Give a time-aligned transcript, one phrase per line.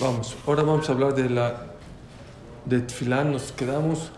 [0.00, 1.56] Vamos, ahora vamos a hablar de la
[2.64, 3.32] de Tfilán.
[3.32, 4.12] Nos quedamos,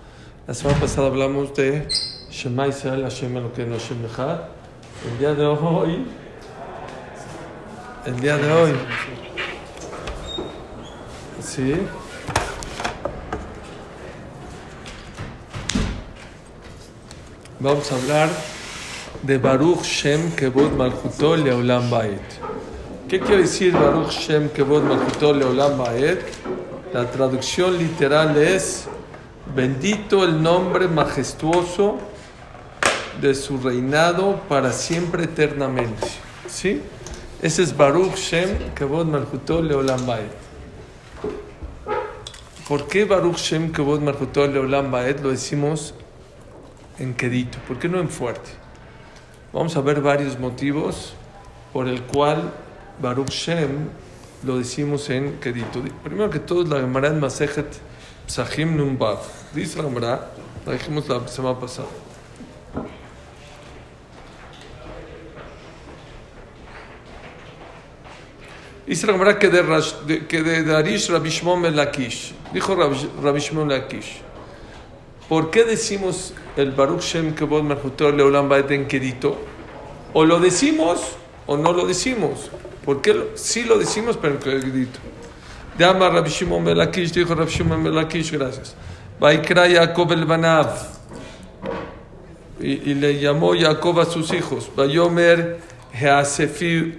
[0.46, 1.88] la semana pasada hablamos de
[2.30, 4.40] Shema Israel Hashem no Hashem Echad.
[5.08, 6.04] El día de hoy,
[8.04, 8.72] el día de hoy,
[11.42, 11.74] sí.
[17.58, 18.28] Vamos a hablar
[19.22, 22.39] de Baruch Shem Kevod Malchuto Leolam Baet.
[23.10, 26.20] ¿Qué quiere decir Baruch Shem Kevod Malchuto Leolam Baet?
[26.94, 28.86] La traducción literal es
[29.52, 31.98] Bendito el nombre majestuoso
[33.20, 36.06] de su reinado para siempre eternamente.
[36.46, 36.82] ¿Sí?
[37.42, 40.30] Ese es Baruch Shem Kevod Malchuto Leolam Baet.
[42.68, 45.94] ¿Por qué Baruch Shem Kevod Malchuto Leolam Baet lo decimos
[47.00, 47.58] en quedito?
[47.66, 48.50] ¿Por qué no en fuerte?
[49.52, 51.14] Vamos a ver varios motivos
[51.72, 52.52] por el cual
[53.00, 53.88] Baruch Shem
[54.44, 55.82] lo decimos en quedito.
[56.02, 57.66] Primero que todo, la Gemara en Masejet
[58.26, 59.18] Psachim Numbav.
[59.54, 60.30] Dice la Gemara,
[60.66, 61.88] la dijimos la semana pasada.
[68.86, 69.62] Dice la Gemara que de,
[70.06, 72.34] de, que de Darish Rabbi Shimon ben Lakish.
[72.52, 74.22] Dijo Rabbi Shimon ben Lakish.
[75.28, 79.38] ¿Por qué decimos el Baruch Shem Kevod Merhutor Leolam Baet en quedito?
[80.12, 81.00] O lo decimos
[81.46, 82.50] o no lo decimos.
[82.84, 83.14] ¿Por qué?
[83.14, 84.38] Lo, sí lo decimos, pero.
[85.78, 88.74] De Amar Rabbi Shimon ben Lakish, dijo Rabbi Shimon ben Lakish, gracias.
[89.18, 90.70] Vaikra Jacob el Banav.
[92.58, 94.70] Y, y le llamó Jacob a sus hijos.
[94.76, 95.58] Vayomer
[95.92, 96.96] Heasefu,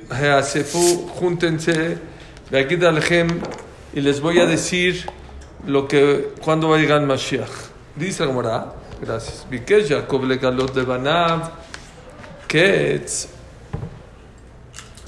[1.20, 1.98] júntense.
[2.50, 3.42] Veagid Alhem.
[3.94, 5.06] Y les voy a decir
[5.68, 7.50] lo que, cuando va a llegar Mashiach.
[7.96, 9.46] Dice Gemara, gracias.
[9.50, 11.52] Bikesh Jacob le galot de Banav.
[12.48, 13.41] Ketz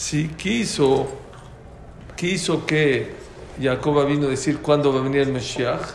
[0.04, 1.08] si quiso,
[2.18, 3.14] quiso que
[3.62, 5.94] Jacob vino a decir cuándo va a venir el Mesías,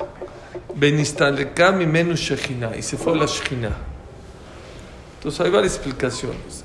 [0.75, 3.77] Benistalekam y menos Shekhinah, y se fue la Shekhinah.
[5.17, 6.65] Entonces hay varias explicaciones.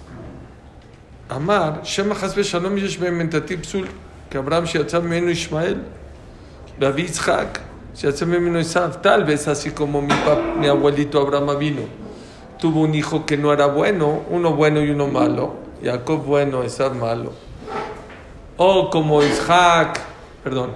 [1.27, 3.89] Amar, Shema Hasbe Shalom Yesh Mentati Psul,
[4.29, 5.83] que Abraham Shiatzah Menu Ishmael,
[6.79, 7.59] Rabbi Yitzhak,
[7.93, 10.13] Shiatzah Menu Isaac, tal vez así como mi,
[10.59, 11.81] mi abuelito Abraham vino,
[12.57, 15.62] tuvo un hijo que no era bueno, uno bueno y uno malo.
[15.83, 17.33] Jacob bueno, Esav malo.
[18.55, 19.99] O como Isaac,
[20.43, 20.71] perdón,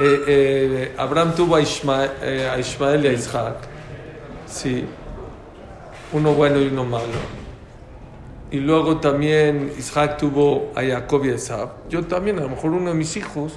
[0.00, 3.56] eh, eh, Abraham tuvo a Ismael, eh, a Ismael y a Isaac,
[4.46, 4.84] sí,
[6.12, 7.42] uno bueno y uno malo.
[8.50, 11.70] Y luego también Isaac tuvo a Jacob y a Esab.
[11.88, 13.54] Yo también, a lo mejor uno de mis hijos,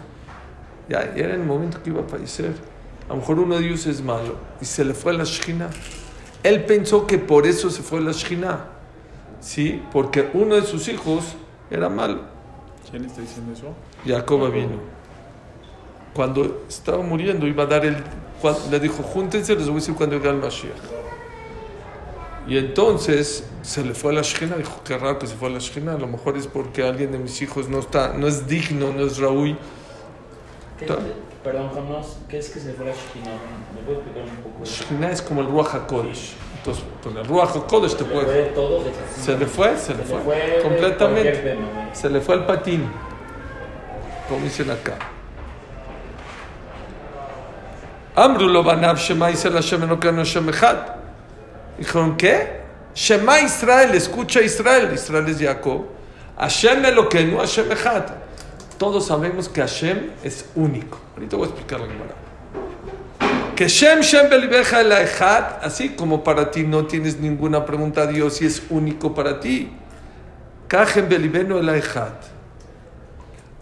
[0.88, 2.54] ya era el momento que iba a fallecer.
[3.08, 5.70] A lo mejor uno de ellos es malo y se le fue a la Shina.
[6.44, 8.75] Él pensó que por eso se fue a la Shina.
[9.46, 9.80] ¿Sí?
[9.92, 11.36] Porque uno de sus hijos
[11.70, 12.22] era malo.
[12.90, 13.76] ¿Quién está diciendo eso?
[14.04, 14.80] Jacob vino.
[16.16, 18.04] Cuando estaba muriendo, iba a dar el.
[18.72, 20.74] Le dijo: Júntense, les voy a decir cuando llegue el Mashiach.
[22.48, 25.52] Y entonces se le fue a la Shekhinah, dijo, qué raro que se fue a
[25.52, 28.48] la Shekhinah, a lo mejor es porque alguien de mis hijos no está, no es
[28.48, 29.58] digno, no es Raúl.
[31.44, 33.32] Perdón, Jamás, ¿qué es que se fue a la Shekhinah?
[33.76, 34.64] ¿Me puedes explicar un poco?
[34.64, 36.34] Shekhinah es como el Ruach HaKodesh.
[36.66, 38.26] Entonces, con el Ruach HaKodesh te ¿Se puede...
[38.26, 38.84] fue todo?
[39.22, 41.22] Se le fue, se le Se fue, le fue completamente.
[41.22, 41.96] cualquier tema, ¿no?
[41.96, 42.90] Se le fue el patín,
[44.28, 44.98] como dicen acá.
[48.16, 50.78] Amru lo banav shema Israel Hashem Elokeinu Hashem Echad.
[51.78, 52.62] Dijeron, ¿qué?
[52.96, 54.92] Shema Israel, escucha Israel.
[54.92, 55.86] Israel es Jacob.
[56.40, 58.06] Hashem Elokeinu Hashem Echad.
[58.80, 60.98] Todos sabemos que Hashem es único.
[61.14, 62.25] Ahorita voy a explicar la Gemara.
[63.56, 68.42] Que Shem Shem Belibeja el así como para ti no tienes ninguna pregunta a Dios
[68.42, 69.72] y es único para ti.
[70.68, 72.10] Kajem Belibeno el.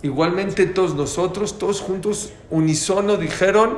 [0.02, 3.78] Igualmente todos nosotros, todos juntos, unisono, dijeron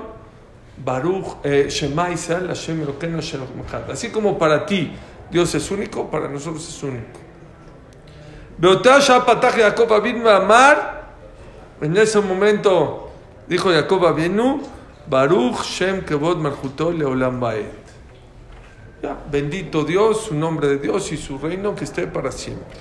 [0.78, 3.42] Baruch, eh, Shema Israel, Hashem Elokeinu Hashem.
[3.92, 4.94] Así como para ti
[5.30, 7.20] Dios es único, para nosotros es único.
[11.82, 13.12] En ese momento
[13.48, 14.75] dijo Jacob Abinu,
[15.08, 17.66] Baruch Shem Kevod Malchuto Leolam Baed.
[19.04, 22.78] Ya, bendito Dios, su nombre de Dios y su reino que esté para siempre.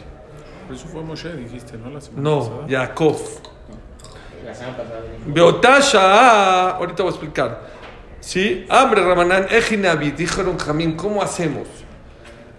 [0.67, 1.91] Pero eso fue Moshe, dijiste, ¿no?
[1.91, 2.67] La semana No, pasada.
[2.69, 3.17] Jacob.
[4.45, 5.01] La semana pasada.
[5.27, 7.61] Beotá Shah, ahorita voy a explicar.
[8.21, 11.69] Sí, hambre Ramanán, Ejinabi, dijeron Jamín, ¿cómo hacemos?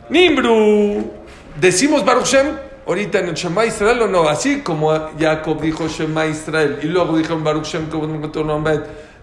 [0.10, 1.12] Nimbru,
[1.60, 6.28] decimos Baruch Shem, ahorita en el Shema Israel o no, así como Jacob dijo Shema
[6.28, 8.06] Israel y luego dijeron Baruch Shem, como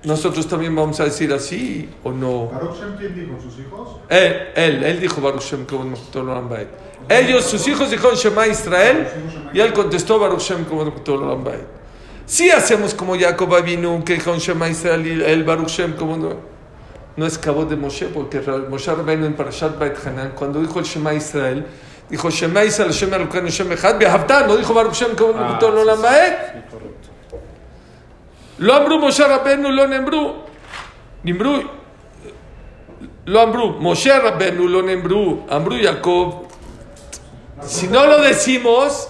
[0.04, 2.46] nosotros también vamos a decir así o no.
[2.48, 3.40] ¿Baruch Shem quién dijo?
[3.40, 3.88] ¿Sus hijos?
[4.08, 5.94] Él, él, él dijo Baruch Shem, como
[7.08, 9.06] Ellos, sus hijos dijeron Shema Israel
[9.52, 10.92] y él contestó Baruch Shem, como
[12.26, 16.36] Si hacemos como Jacob vino que con Shema Israel y el Baruch Shem, como no,
[17.16, 20.84] no es cabo de Moshe, porque Moshe Rabbeinu en Parashat Bait Hanan, cuando dijo el
[20.84, 21.64] Shema Israel,
[22.10, 25.70] dijo Shema Israel, Shema Elokeinu, Shema Echad, Behavta, no dijo Baruch Shem, como Ah, no
[25.70, 26.38] lo sí, lamaet.
[26.54, 27.08] sí, correcto.
[28.61, 30.35] לא אמרו משה רבנו, לא נאמרו.
[31.23, 31.55] נאמרו,
[33.25, 36.47] לא אמרו, משה רבנו לא נאמרו, אמרו Jacob.
[37.61, 39.09] Si no lo decimos,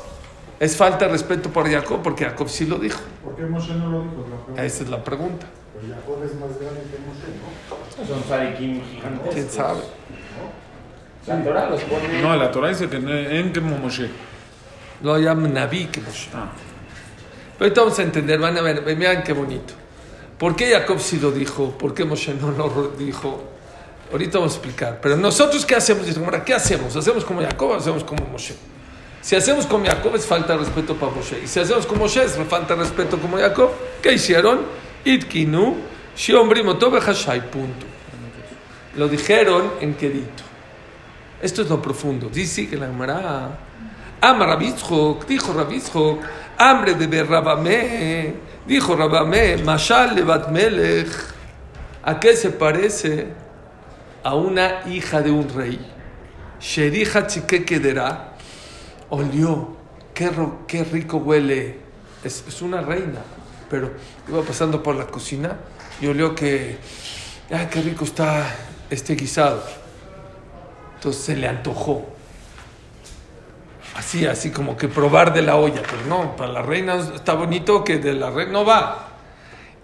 [0.60, 3.02] es falta de respeto por Jacob, porque Jacob sí lo dijo.
[3.24, 4.24] ¿Por qué Moshe no lo dijo?
[4.24, 4.64] Es la pregunta.
[4.64, 5.46] Esa es la pregunta.
[5.74, 8.08] Pero Jacob es más grande que Moshe, ¿no?
[8.08, 9.34] Son sarikim gigantes.
[9.34, 9.82] ¿Quién sabe?
[11.28, 12.22] La Torah los pone.
[12.22, 14.10] No, la Torah dice que no- en como Moshe.
[15.04, 16.30] Lo llaman Naví que Moshe.
[16.34, 16.48] Ah,
[17.59, 19.75] Pero ahorita vamos a entender, van a ver, vean qué bonito.
[20.39, 21.71] ¿Por qué Jacob sí lo dijo?
[21.79, 23.45] ¿Por qué Moshe no lo dijo?
[24.11, 24.99] Ahorita vamos a explicar.
[25.01, 26.07] Pero nosotros, ¿qué hacemos?
[26.45, 26.97] ¿qué hacemos?
[26.97, 28.55] ¿Hacemos como Jacob o hacemos como Moshe?
[29.21, 31.41] Si hacemos como Jacob es falta de respeto para Moshe.
[31.45, 33.71] Y si hacemos como Moshe es falta de respeto como Jacob.
[34.03, 34.63] ¿Qué hicieron?
[35.05, 35.77] Itkinu,
[36.15, 37.87] Hashai, punto.
[38.97, 40.43] Lo dijeron en Kedito.
[41.41, 42.29] Esto es lo profundo.
[42.29, 43.59] Dice que la Gemara.
[44.21, 46.23] Ama Rabitzhok, dijo Rabitzhok,
[46.59, 48.35] hambre de Rabamé,
[48.67, 51.09] dijo Rabamé, Mashal Levat Melech.
[52.03, 53.29] ¿A qué se parece?
[54.25, 55.79] A una hija de un rey.
[56.61, 57.65] Sherija Chique
[59.11, 59.77] olió,
[60.15, 60.31] qué,
[60.67, 61.81] qué rico huele.
[62.25, 63.21] Es, es una reina,
[63.69, 63.93] pero
[64.29, 65.57] iba pasando por la cocina
[66.01, 66.79] y olió que,
[67.51, 68.47] ay, qué rico está
[68.91, 69.63] este guisado.
[70.97, 72.12] Entonces se le antojó.
[73.95, 77.85] Así, así como que probar de la olla, pero no, para la reina está bonito
[77.85, 79.09] que de la reina no va.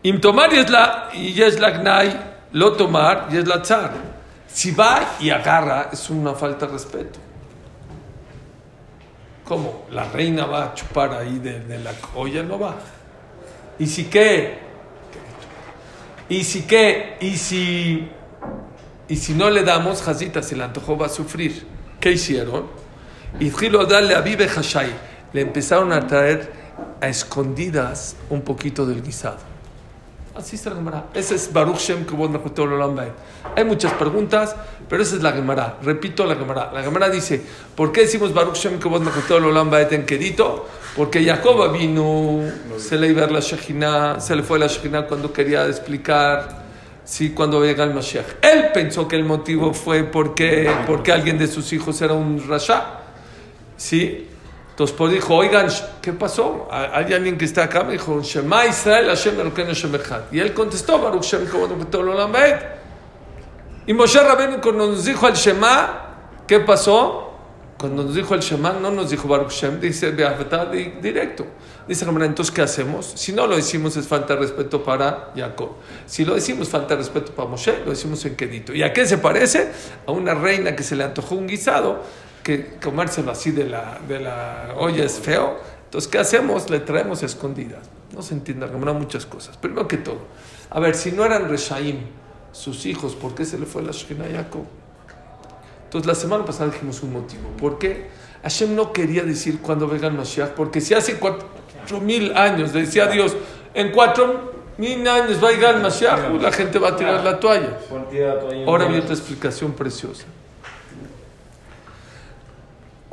[0.02, 2.18] Im tomar y es la, y es la gnai,
[2.52, 3.92] lo tomar y es la tzar.
[4.46, 7.18] Si va y agarra, es una falta de respeto.
[9.44, 9.86] ¿Cómo?
[9.90, 12.76] La reina va a chupar ahí de, la olla, no va.
[13.78, 14.58] ¿Y si qué?
[16.28, 17.16] ¿Y si qué?
[17.20, 18.10] ¿Y si,
[19.08, 21.66] y si no le damos, Jazita, se le antojó, va a sufrir.
[22.00, 22.87] ¿Qué hicieron?
[23.40, 24.90] Y darle a Vive Hashai.
[25.32, 26.50] Le empezaron a traer
[27.00, 29.38] a escondidas un poquito del guisado.
[30.38, 31.06] Así es la Gemara.
[31.14, 32.06] Ese es Baruch Shem.
[33.56, 34.54] Hay muchas preguntas,
[34.88, 35.78] pero esa es la Gemara.
[35.82, 36.70] Repito la Gemara.
[36.72, 37.42] La Gemara dice,
[37.74, 40.68] ¿por qué decimos Baruch Shem Baed en Kedito?
[40.96, 42.42] Porque Jacob vino,
[42.76, 46.62] se le iba a la Shekhinah, se le fue la Shekhinah cuando quería explicar,
[47.04, 48.26] sí, cuando llega el Mashiach.
[48.42, 52.97] Él pensó que el motivo fue porque, porque alguien de sus hijos era un Rasha.
[53.78, 54.28] ¿Sí?
[54.70, 55.66] Entonces pues dijo, oigan,
[56.02, 56.68] ¿qué pasó?
[56.70, 59.92] Hay alguien que está acá, me dijo, Shema Israel, Hashem Hashem.
[60.30, 61.46] Y él contestó, Baruch Shem.
[63.86, 67.32] Y Moshe Rabbeinu cuando nos dijo el Shema, ¿qué pasó?
[67.76, 71.46] Cuando nos dijo el Shema, no nos dijo Baruch Shem, dice directo.
[71.88, 73.12] Dice entonces, ¿qué hacemos?
[73.16, 75.70] Si no lo decimos, es falta de respeto para Jacob.
[76.06, 78.74] Si lo decimos, falta de respeto para Moshe, lo decimos en Kedito.
[78.74, 79.72] ¿Y a qué se parece?
[80.06, 82.04] A una reina que se le antojó un guisado,
[82.48, 85.58] que comérselo así de la, de la olla es feo.
[85.84, 86.70] Entonces, ¿qué hacemos?
[86.70, 87.90] Le traemos escondidas.
[88.14, 89.58] No se entiende, Gemara, muchas cosas.
[89.58, 90.20] Primero que todo,
[90.70, 91.98] a ver, si no eran Reshaim,
[92.52, 94.64] sus hijos, ¿por qué se le fue la Shekhinah a Jacob?
[95.84, 97.50] Entonces, la semana pasada dijimos un motivo.
[97.58, 98.06] ¿Por qué?
[98.42, 102.80] Hashem no quería decir cuando venga el Mashiach, porque si hace cuatro mil años le
[102.80, 103.36] decía Dios,
[103.74, 107.38] en cuatro mil años va a llegar el Mashiach, la gente va a tirar la
[107.38, 107.78] toalla.
[108.66, 110.24] Ahora viene otra explicación preciosa.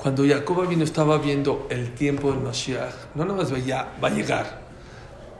[0.06, 4.12] Cuando Jacob vino estaba viendo el tiempo del Mashiach, no nada más veía, va a
[4.12, 4.62] llegar.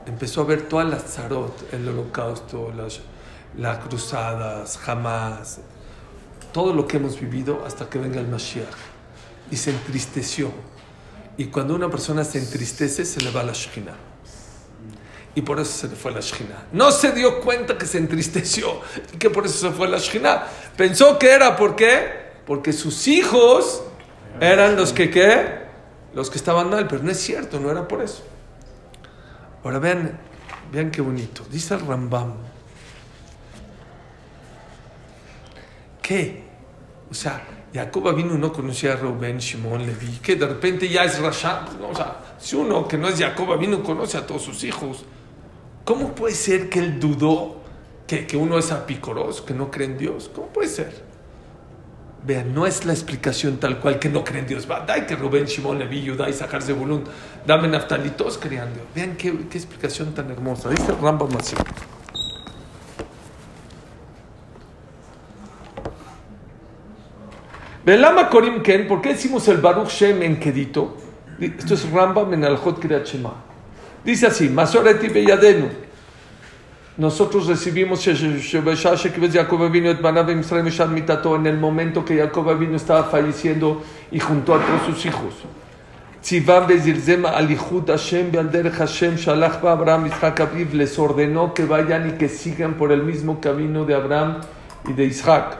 [0.06, 2.98] Empezó a ver todas las zarot, el holocausto, las,
[3.56, 5.60] las cruzadas, jamás,
[6.52, 8.66] todo lo que hemos vivido hasta que venga el Mashiach.
[9.52, 10.50] Y se entristeció.
[11.36, 13.94] Y cuando una persona se entristece, se le va la Shekhinah.
[15.36, 16.70] Y por eso se le fue la Shekhinah.
[16.72, 18.80] No se dio cuenta que se entristeció
[19.14, 20.44] y que por eso se fue la Shekhinah.
[20.76, 22.26] Pensó que era ¿por qué?
[22.44, 23.84] Porque sus hijos
[24.40, 25.66] eran los que qué?
[26.14, 28.22] Los que estaban mal, pero no es cierto, no era por eso.
[29.62, 30.18] Ahora vean,
[30.72, 31.44] vean qué bonito.
[31.50, 32.34] Dice el Rambam.
[36.00, 36.44] ¿Qué?
[37.10, 41.18] O sea, Jacob vino no conocía a Rubén, Shimon, Levi, que de repente ya es
[41.18, 41.64] Rasha.
[41.64, 44.64] Pues no, o sea, si uno que no es Jacob vino conoce a todos sus
[44.64, 45.04] hijos,
[45.84, 47.56] ¿cómo puede ser que él dudó
[48.06, 50.30] que, que uno es apicoroso, que no cree en Dios?
[50.34, 51.05] ¿Cómo puede ser?
[52.26, 54.68] Vean, no es la explicación tal cual que no creen en Dios.
[54.68, 57.04] Va, da que Rubén, Shimon, Levi, Judá, Isaacar, Zebulun,
[57.46, 58.86] dame Naftali, todos creían en Dios.
[58.92, 60.70] Vean qué, qué explicación tan hermosa.
[60.70, 61.54] Dice Rambam así.
[67.84, 70.96] Velama Korim Ken, ¿por qué decimos el Baruch Shem en Kedito?
[71.38, 73.34] Esto es Rambam en Alhot Shema.
[74.04, 75.85] Dice así, Masoreti Beyadenu.
[76.96, 78.40] Nosotros recibimos en
[81.46, 85.34] el momento que Jacob vino estaba falleciendo y junto a todos sus hijos.
[90.72, 94.40] Les ordenó que vayan y que sigan por el mismo camino de Abraham
[94.88, 95.58] y de Isaac.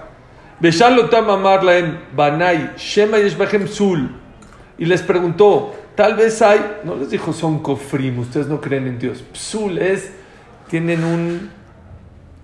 [4.78, 8.98] Y les preguntó, tal vez hay, no les dijo son kofrim, ustedes no creen en
[8.98, 9.22] Dios.
[9.34, 10.12] Psul es,
[10.68, 11.50] tienen un,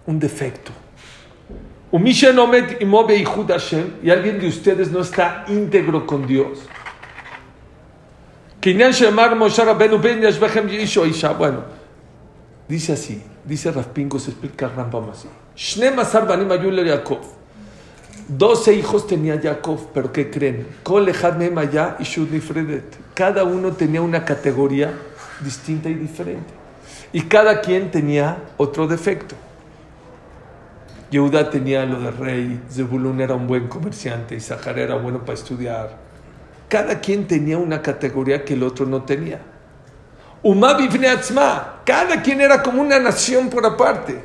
[0.06, 0.72] un defecto.
[4.02, 6.60] Y alguien de ustedes no está íntegro con Dios.
[11.36, 11.64] Bueno,
[12.68, 15.28] dice así, dice Raspingo, se explica Rambam así.
[18.28, 20.66] Doce hijos tenía Jacob, pero ¿qué creen?
[23.14, 24.92] Cada uno tenía una categoría
[25.44, 26.61] distinta y diferente.
[27.12, 29.34] Y cada quien tenía otro defecto.
[31.10, 35.98] Yehuda tenía lo de rey, Zebulun era un buen comerciante, Isahar era bueno para estudiar.
[36.68, 39.40] Cada quien tenía una categoría que el otro no tenía.
[40.42, 40.80] Umab
[41.84, 44.24] cada quien era como una nación por aparte.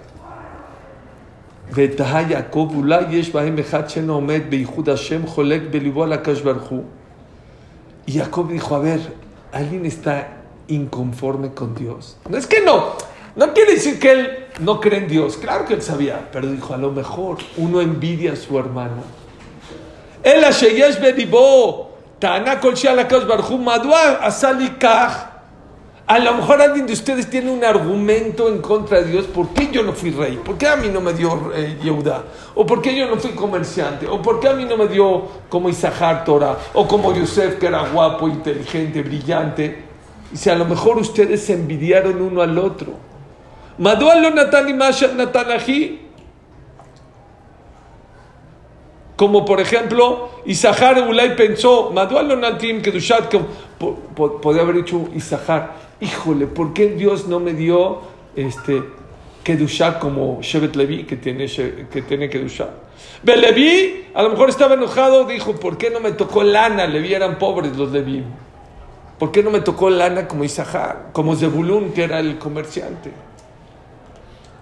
[8.05, 9.01] Y Jacob dijo, a ver,
[9.51, 10.36] alguien está
[10.67, 12.17] inconforme con Dios?
[12.29, 12.93] No es que no,
[13.35, 16.73] no quiere decir que él no cree en Dios, claro que él sabía, pero dijo,
[16.73, 19.03] a lo mejor uno envidia a su hermano.
[20.23, 25.37] El Asheyesh Bedibo, Tana Kol Shea Lakadosh Baruch Hu, Madua Asali Kach.
[26.07, 29.25] A lo mejor alguien de ustedes tiene un argumento en contra de Dios.
[29.25, 30.39] ¿Por qué yo no fui rey?
[30.43, 32.23] ¿Por qué a mí no me dio eh, Yehuda?
[32.55, 34.07] ¿O por qué yo no fui comerciante?
[34.07, 36.57] ¿O por qué a mí no me dio como Isahar Torah?
[36.73, 39.86] ¿O como Yosef, que era guapo, inteligente, brillante?
[40.33, 42.93] Y si a lo mejor ustedes se envidiaron uno al otro.
[43.77, 46.01] Madua lo Natani Mashat Natanahi.
[49.15, 53.33] Como por ejemplo, Isahar Ulay pensó, Madua lo Natim Kedushat,
[54.15, 58.01] podría haber dicho Isahar, híjole, ¿por qué Dios no me dio
[58.35, 58.83] este
[59.43, 62.69] Kedushá como Shevet Levi que tiene, que tiene Kedushá?
[63.23, 66.85] Levi a lo mejor estaba enojado, dijo, ¿por qué no me tocó lana?
[66.85, 68.23] Levi eran pobres los Levi.
[69.19, 73.11] ¿Por qué no me tocó lana como Isahar, como Zebulun, que era el comerciante?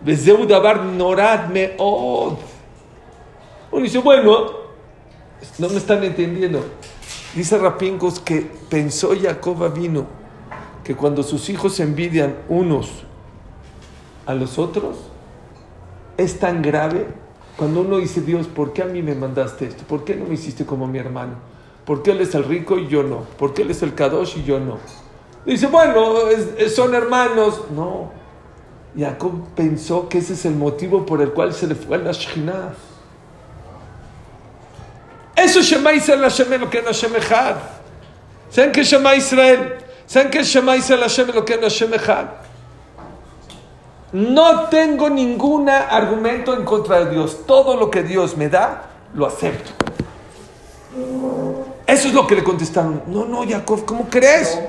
[0.03, 2.37] Bezeu Dabar Norad Meod.
[3.71, 4.47] Uno dice, bueno,
[5.57, 6.63] no me están entendiendo.
[7.35, 10.05] Dice Rapincos que pensó Jacob vino
[10.85, 13.03] que cuando sus hijos envidian unos
[14.25, 14.97] a los otros,
[16.17, 17.07] es tan grave
[17.57, 19.83] cuando uno dice, Dios, ¿por qué a mí me mandaste esto?
[19.85, 21.33] ¿Por qué no me hiciste como mi hermano?
[21.85, 23.21] ¿Por qué él es el rico y yo no?
[23.37, 24.79] ¿Por qué él es el Kadosh y yo no?
[25.45, 26.15] Dice, bueno,
[26.73, 27.61] son hermanos.
[27.75, 28.11] No.
[28.97, 32.11] Jacob pensó que ese es el motivo por el cual se le fue a la
[32.11, 32.73] Shekhinah.
[35.35, 37.55] Eso es Shema Israel Hashem lo que no Hashem Echad.
[38.49, 39.75] ¿Saben qué es Shema Israel?
[40.05, 42.25] ¿Saben qué es Shema Israel Hashem lo que no Hashem Echad?
[44.13, 47.45] No tengo ningún argumento en contra de Dios.
[47.45, 49.71] Todo lo que Dios me da, lo acepto.
[51.95, 53.03] Eso es lo que le contestaron.
[53.07, 54.59] No, no, Jacob, ¿cómo crees?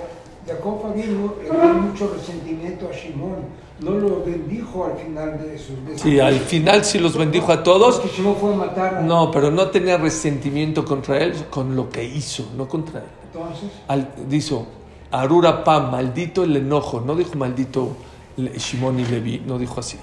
[0.46, 1.34] Jacob le dio
[1.74, 3.66] mucho resentimiento a Shimon.
[3.80, 7.64] No lo bendijo al final de sus de Sí, al final sí los bendijo a
[7.64, 7.96] todos.
[7.96, 9.00] Porque Shimon fue a matar a...
[9.00, 13.06] No, pero no tenía resentimiento contra él, con lo que hizo, no contra él.
[13.32, 14.64] Entonces, Al, dijo,
[15.10, 17.00] Arura Pam, maldito el enojo.
[17.00, 17.88] No dijo maldito
[18.36, 19.98] Shimon y Levi, no dijo así.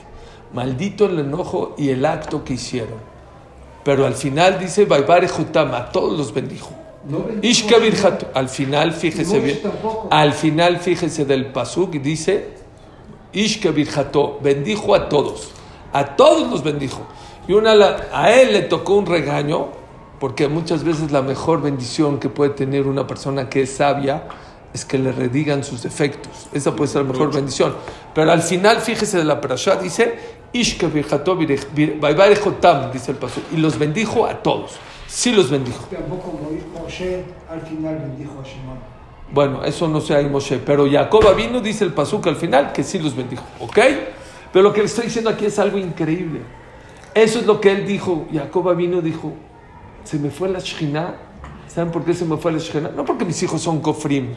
[0.53, 2.99] Maldito el enojo y el acto que hicieron.
[3.85, 6.82] Pero al final dice, Baibare Jutam, a todos los bendijo.
[8.33, 9.59] Al final, fíjese bien,
[10.09, 12.53] al final, fíjese del Pasuk, dice,
[13.33, 15.49] Ishka Birjato, bendijo a todos,
[15.91, 17.01] a todos los bendijo.
[17.47, 17.73] Y una,
[18.13, 19.67] a él le tocó un regaño,
[20.19, 24.27] porque muchas veces la mejor bendición que puede tener una persona que es sabia
[24.73, 26.47] es que le redigan sus defectos.
[26.53, 27.75] Esa puede ser la mejor bendición.
[28.15, 30.17] Pero al final, fíjese de la parashá, dice,
[30.53, 31.37] Ishka Birjato,
[31.99, 34.77] Baibare Jotam, dice el Pasuk, y los bendijo a todos.
[35.15, 35.85] Sí los bendijo.
[35.91, 38.77] Tampoco Mo- Moshe al final bendijo a Shimon.
[39.31, 42.83] Bueno, eso no sé ahí Moshe, pero Jacob vino, dice el Pasuk al final, que
[42.83, 43.77] sí los bendijo, ¿ok?
[44.51, 46.41] Pero lo que le estoy diciendo aquí es algo increíble.
[47.13, 48.25] Eso es lo que él dijo.
[48.33, 49.33] Jacob vino, dijo,
[50.03, 51.15] se me fue la Shekhinah.
[51.67, 52.89] ¿Saben por qué se me fue la Shekhinah?
[52.95, 54.29] No porque mis hijos son kofrim,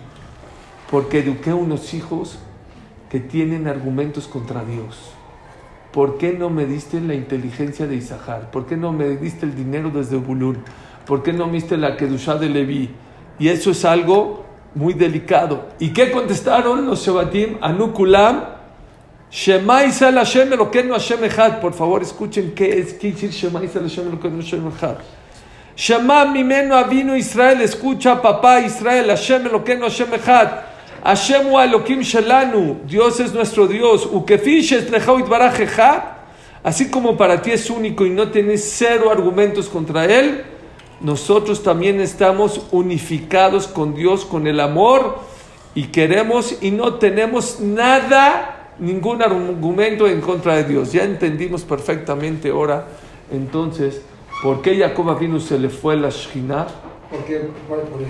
[0.91, 2.39] porque eduqué unos hijos
[3.09, 5.11] que tienen argumentos contra Dios.
[5.97, 8.51] ¿Por qué no me diste la inteligencia de Isahar?
[8.51, 10.59] ¿Por qué no me diste el dinero desde Bulún?
[11.07, 12.91] ¿Por qué no me diste la Kedushá de Leví?
[13.39, 15.69] Y eso es algo muy delicado.
[15.79, 17.57] ¿Y qué contestaron los Shebatim?
[17.63, 18.45] Anukulam,
[19.31, 21.61] Shema Israel Hashem Elokeinu Hashem Echad.
[21.61, 24.97] Por favor, escuchen qué es qué decir Shema Israel Hashem Elokeinu Hashem Echad.
[25.75, 30.76] Shema mimeno avino Israel, escucha papá Israel, Hashem Elokeinu Hashem Echad.
[31.07, 34.09] Hashem Elokim shelanu, Dios es nuestro Dios.
[36.65, 40.43] Así como para ti es único y no tienes cero argumentos contra él,
[41.01, 45.21] nosotros también estamos unificados con Dios, con el amor
[45.77, 50.91] y queremos y no tenemos nada, ningún argumento en contra de Dios.
[50.91, 52.89] Ya entendimos perfectamente ahora,
[53.31, 54.03] entonces,
[54.43, 56.67] por qué Jacob vino se le fue la Shekhinah.
[57.11, 58.01] Porque por, por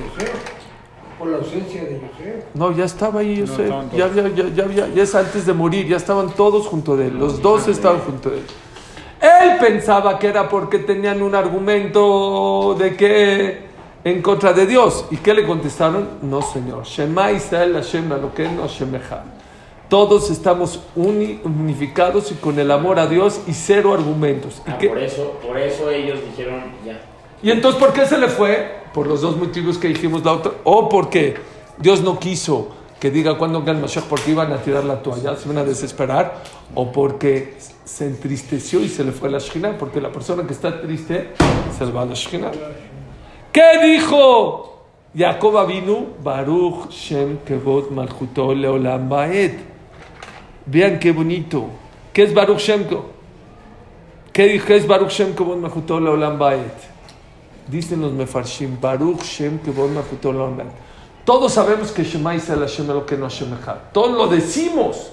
[1.19, 2.45] por la ausencia de Yosef.
[2.55, 5.53] No, ya estaba ahí No, Yosef, estaban ya, ya, ya había- ya es antes de
[5.53, 8.45] morir, ya estaban todos junto de él, los dos estaban junto de él.
[9.21, 13.67] Él pensaba que era porque tenían un argumento de que
[14.05, 15.07] en contra de Dios.
[15.11, 16.09] ¿Y qué le contestaron?
[16.23, 16.85] No, señor.
[16.85, 18.91] Shema Israel Hashem Elokeinu Hashem.
[19.89, 24.61] Todos estamos uni- unificados y con el amor a Dios y cero argumentos.
[24.67, 27.01] ¿Y Ah, por, eso, por eso ellos dijeron ya.
[27.47, 28.81] Y entonces, ¿por qué se le fue?
[28.93, 30.51] Por los dos motivos que dijimos la otra.
[30.65, 31.37] O porque
[31.79, 35.37] Dios no quiso que diga cuándo venga el Mashiach porque iban a tirar la toalla,
[35.37, 36.43] se van a desesperar.
[36.75, 39.79] O porque se entristeció y se le fue la Shekhinah.
[39.79, 41.35] Porque la persona que está triste
[41.79, 42.51] se le va la Shekhinah.
[43.53, 44.89] ¿Qué dijo?
[45.17, 49.53] Jacob vino Baruch Shem Kevod Malchuto Leolam Baed.
[50.67, 51.67] Vean qué bonito.
[52.13, 52.87] ¿Qué es Baruch Shem?
[54.33, 56.96] ¿Qué es Baruch Shem Kevod Malchuto Leolam Baed?
[57.69, 59.59] Dicen los mefarshim, Baruch Shem.
[61.25, 63.49] Todos sabemos que Shema Israel Hashem lo que no Hashem.
[63.93, 65.11] Todos lo decimos.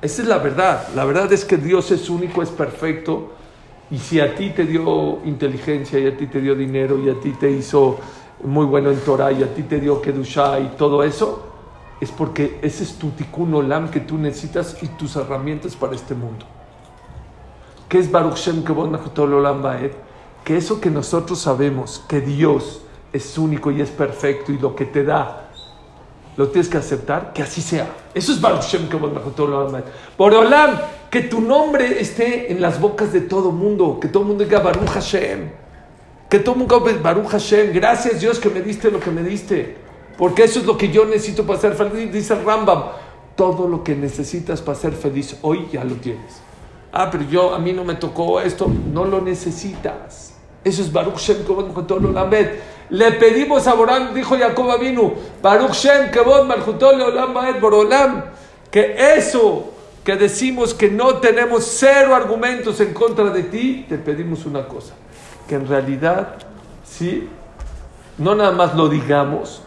[0.00, 0.88] Esa es la verdad.
[0.94, 3.32] La verdad es que Dios es único, es perfecto.
[3.90, 7.20] Y si a ti te dio inteligencia, y a ti te dio dinero, y a
[7.20, 7.98] ti te hizo
[8.42, 11.44] muy bueno en Torah, y a ti te dio Kedushá y todo eso,
[12.00, 16.14] es porque ese es tu tikkun olam que tú necesitas y tus herramientas para este
[16.14, 16.46] mundo.
[17.88, 19.92] ¿Qué es Baruch Shem Mechutol Olam Baed?
[20.44, 24.84] Que eso que nosotros sabemos, que Dios es único y es perfecto y lo que
[24.84, 25.50] te da,
[26.36, 27.88] lo tienes que aceptar, que así sea.
[28.12, 28.88] Eso es Baruch Shem.
[30.16, 30.78] Por Olam,
[31.10, 34.88] que tu nombre esté en las bocas de todo mundo, que todo mundo diga Baruch
[34.88, 35.50] Hashem.
[36.28, 39.76] Que todo mundo diga Baruch Hashem, gracias Dios que me diste lo que me diste.
[40.18, 42.12] Porque eso es lo que yo necesito para ser feliz.
[42.12, 42.84] Dice Rambam,
[43.36, 46.40] todo lo que necesitas para ser feliz hoy ya lo tienes.
[46.92, 48.70] Ah, pero yo, a mí no me tocó esto.
[48.92, 50.33] No lo necesitas.
[50.64, 52.48] Eso es Baruch Shem Kevod Malchutol Olam Baed.
[52.90, 58.24] Le pedimos a Borán, dijo Jacob Avinu, Baruch Shem Kevod Malchutol Olam Baed Borolam,
[58.70, 59.74] que eso
[60.04, 64.94] que decimos que no tenemos cero argumentos en contra de ti, te pedimos una cosa,
[65.48, 66.36] que en realidad,
[66.84, 67.28] sí,
[68.18, 69.62] no nada más lo digamos,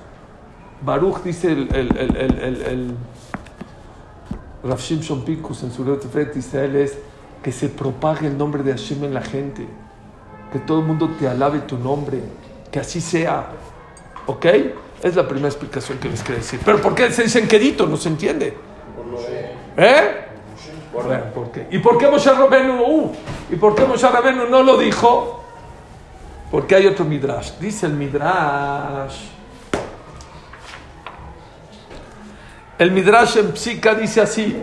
[0.81, 2.95] Baruch dice el, el, el, el, el,
[4.63, 6.97] Rav Shimshon Pincus en su Tiferet Israel es
[7.41, 9.67] que se propague el nombre de Hashem en la gente,
[10.51, 12.21] que todo el mundo te alabe tu nombre,
[12.71, 13.47] que así sea,
[14.25, 14.45] ¿ok?
[15.03, 16.59] Es la primera explicación que les quiero decir.
[16.63, 17.85] Pero ¿por qué se dicen quedito?
[17.85, 18.57] No se entiende.
[19.77, 20.23] ¿Eh?
[21.33, 21.67] ¿por qué?
[21.69, 22.81] ¿Y por qué Moshe Rabenu?
[22.81, 23.11] uh,
[23.51, 25.43] ¿Y por qué Moshe Rabenu no lo dijo?
[26.49, 27.51] Porque hay otro midrash.
[27.59, 29.25] Dice el midrash.
[32.79, 34.61] El midrash en psica dice así.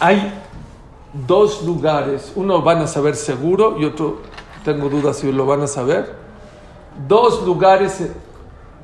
[0.00, 0.32] Hay
[1.26, 4.18] dos lugares, uno van a saber seguro y otro
[4.64, 6.14] tengo dudas si lo van a saber.
[7.08, 8.02] Dos lugares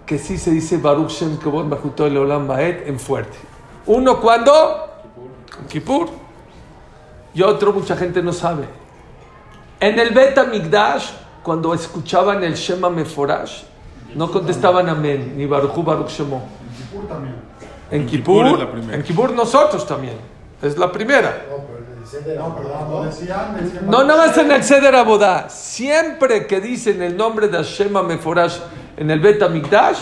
[0.06, 3.36] que sí se dice Baruch Shem Kevod Bajuto Leolam Baed en fuerte.
[3.86, 4.88] Uno cuando
[5.60, 6.08] en Kippur
[7.34, 8.64] y otro mucha gente no sabe.
[9.80, 11.10] En el Bet Migdash
[11.42, 13.64] cuando escuchaban el Shema Meforash
[14.14, 16.42] no contestaban amén ni Baruchu Baruch Shemo.
[16.76, 17.34] Kippur también.
[17.90, 18.96] En En Kippur Kippur, la primera.
[18.96, 20.31] en Kippur nosotros también.
[20.62, 21.44] Es la primera.
[23.88, 25.48] No, nada más en el Seder Abodá.
[25.48, 28.58] Siempre que dicen el nombre de Hashem Meforash
[28.96, 29.98] en el Bet Migdash,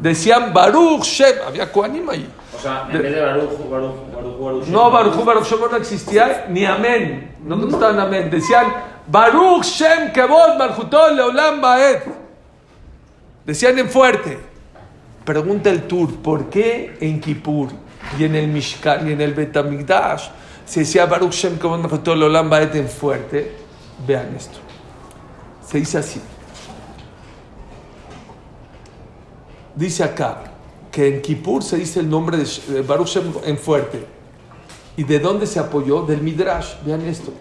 [0.00, 1.36] decían Baruch Shem.
[1.46, 2.28] Había Koanim ahí.
[2.56, 4.66] O sea, en vez de Baruch, Baruch, Baruch, Baruch.
[4.68, 7.36] No, Baruch Baruch Shem no existía ni amén.
[7.44, 8.30] No contestaban amén.
[8.30, 8.72] Decían
[9.06, 12.02] Baruch Shem Kevod Malchutol Leolam Baed.
[13.44, 14.49] Decían en fuerte.
[15.30, 17.68] Pregunta el Tur, ¿por qué en Kippur
[18.18, 20.24] y en el Mishkan y en el Betamigdash
[20.66, 23.54] se decía Baruch Shem Kevod Malchutol Leolam Baed en fuerte?
[24.04, 24.58] Vean esto.
[25.64, 26.20] Se dice así.
[29.76, 30.42] Dice acá
[30.90, 34.04] que en Kippur se dice el nombre de de Baruch Shem en fuerte.
[34.96, 36.02] ¿Y de dónde se apoyó?
[36.02, 36.74] Del Midrash.
[36.84, 37.32] Vean esto.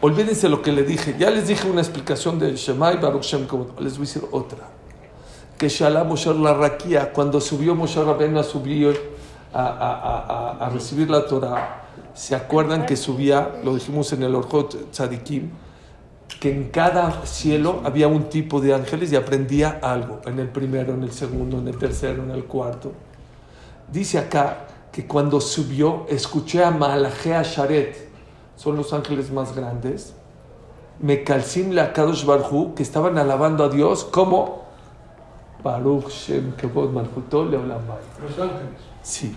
[0.00, 1.14] olvídense lo que le dije.
[1.18, 3.46] Ya les dije una explicación del Shema y Baruch Shem.
[3.80, 4.81] Les voy a decir otra.
[5.58, 8.98] Que Shalom Moshe la Raquía, cuando subió Moshe Rabbeinu a subir
[9.54, 9.68] a, a-
[10.58, 11.82] a- a- recibir la Torah,
[12.14, 15.50] ¿se acuerdan que subía, lo dijimos en el Orjot Tzadikim,
[16.40, 20.94] que en cada cielo había un tipo de ángeles y aprendía algo, en el primero,
[20.94, 22.92] en el segundo, en el tercero, en el cuarto.
[23.92, 28.08] Dice acá que cuando subió, escuché a Malachea Sharet,
[28.56, 30.14] son los ángeles más grandes,
[31.00, 34.61] Mekalsim la Kadosh Barhu, que estaban alabando a Dios como
[35.62, 37.98] Baruch Shem Kevod Malchuto Leolam Bay.
[38.22, 38.80] Los ángeles.
[39.02, 39.34] Sí.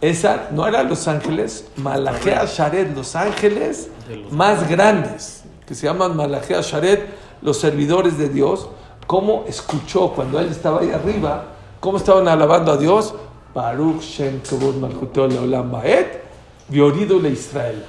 [0.00, 3.88] Esa no eran los ángeles, Malachea Sharet, los ángeles
[4.32, 7.06] más grandes, que se llaman Malachea Sharet,
[7.40, 8.68] los servidores de Dios,
[9.06, 11.44] cómo escuchó cuando él estaba ahí arriba,
[11.78, 13.14] cómo estaban alabando a Dios,
[13.54, 16.20] Baruch Shem Kevod Malchuto Leolam Baet,
[16.68, 17.84] Viorido le Israel.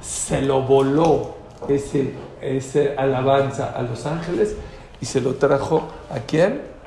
[0.00, 1.34] Se lo voló
[1.68, 4.54] ese, ese alabanza a los ángeles
[5.00, 6.77] y se lo trajo a quién?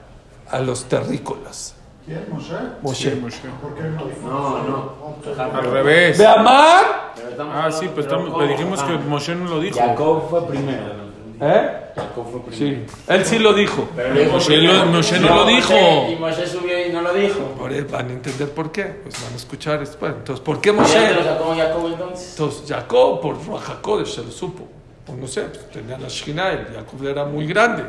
[0.51, 1.75] A los terrícolas.
[2.05, 2.25] ¿Quién?
[2.31, 2.53] ¿Moshe?
[2.81, 3.11] Moshe.
[3.11, 3.39] Sí, Moshe.
[3.61, 4.27] ¿Por qué no dijo?
[4.27, 5.43] No, no.
[5.43, 6.17] Al revés.
[6.17, 7.13] ¿De amar?
[7.15, 9.79] Pero Ah, sí, pues pero estamos- le dijimos que Moshe no lo dijo.
[9.79, 11.01] Jacob fue primero.
[11.43, 11.77] ¿Eh?
[11.95, 12.85] Jacob fue primero.
[12.87, 13.87] Sí, él sí lo dijo.
[13.95, 15.73] Pero dijo Moshe lo- Moshe no lo dijo.
[15.73, 17.39] Moshe- Y Moshe subió y no lo dijo.
[17.57, 18.83] Por él van a entender por qué.
[18.83, 20.11] Pues van a escuchar después.
[20.13, 20.81] Entonces, ¿por qué ¿Ya te
[21.13, 21.23] lo Moshe?
[21.23, 22.31] sacó Jacob entonces?
[22.31, 24.67] Entonces, Jacob, por Jacob se lo supo.
[25.07, 27.83] O no sé, pues, tenía la Shina, Jacob era muy grande.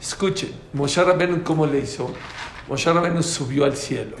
[0.00, 2.12] Escuchen, Moshe Rabbeinu, ¿cómo le hizo?
[2.68, 4.16] Moshe Rabbeinu subió al cielo.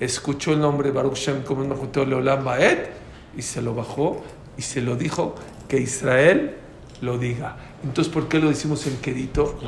[0.00, 2.90] Escuchó el nombre Baruch Shem como Mejuteo Leolam Baet
[3.36, 4.22] y se lo bajó
[4.56, 5.34] y se lo dijo
[5.68, 6.56] que Israel
[7.00, 7.56] lo diga.
[7.84, 9.58] Entonces, ¿por qué lo decimos en quedito?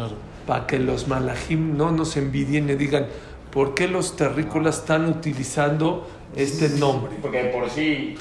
[0.46, 3.06] Para que los malajim no nos envidien y digan,
[3.50, 7.12] ¿por qué los terrícolas están utilizando este nombre?
[7.22, 8.16] Porque de por sí.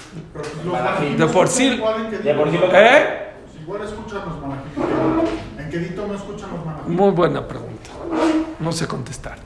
[1.18, 1.70] De por sí-
[2.24, 3.20] de por ¿Eh?
[3.62, 5.53] Igual escuchan los malajín.
[5.74, 6.96] Quedito no escuchan los malajín.
[6.96, 7.90] Muy buena pregunta.
[8.60, 9.42] No sé contestarte.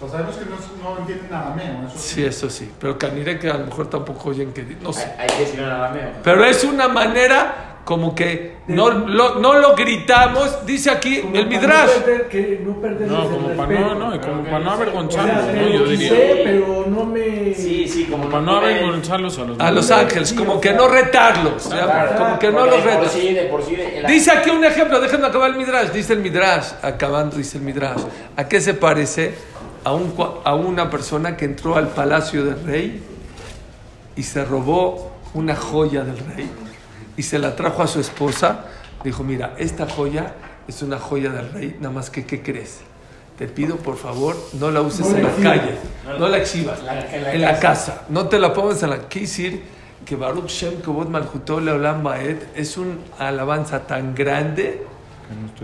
[0.00, 1.86] Sea, sabemos que no, es- no entienden arameo.
[1.86, 2.70] Eso Sí, eso sí.
[2.80, 4.62] Pero caniré que a lo mejor tampoco oyen que...
[4.82, 5.14] No Hay, sé.
[5.18, 6.10] hay que decirlo en arameo.
[6.24, 10.66] Pero es una manera como que no lo, no lo gritamos.
[10.66, 11.86] Dice aquí Como el Midrash.
[11.98, 14.74] No, perder, que no perderles No, el como para no, no, como para no O
[14.74, 15.68] avergonzarlos, sea, ¿no?
[15.68, 16.10] Yo diría.
[16.42, 17.54] pero no me...
[17.54, 21.70] Sí, sí, como Para no avergonzarlos a los A los ángeles, como que no retarlos.
[22.18, 23.12] Como que no los retas.
[23.12, 25.90] sí, de por sí, de- la- Dice aquí un ejemplo, déjenme acabar el Midrash.
[25.90, 28.00] Dice el Midrash, acabando, dice el Midrash.
[28.36, 29.32] ¿A qué se parece?
[29.84, 30.12] A, un,
[30.44, 33.00] a una persona que entró al palacio del rey
[34.16, 36.50] y se robó una joya del rey
[37.16, 38.66] y se la trajo a su esposa.
[39.04, 40.34] Dijo, mira, esta joya
[40.68, 42.80] es una joya del rey, nada más que, ¿qué crees?
[43.38, 45.58] Te pido, por favor, no la uses No en la exhibas.
[45.58, 45.78] calle,
[46.18, 47.60] no la exhibas, La- en la en la casa.
[47.92, 48.98] casa, no te la pongas en la...
[49.08, 49.62] Quiere decir
[50.06, 54.82] que Baruch Shem Kavod Malchutó Leolam Baed es una alabanza tan grande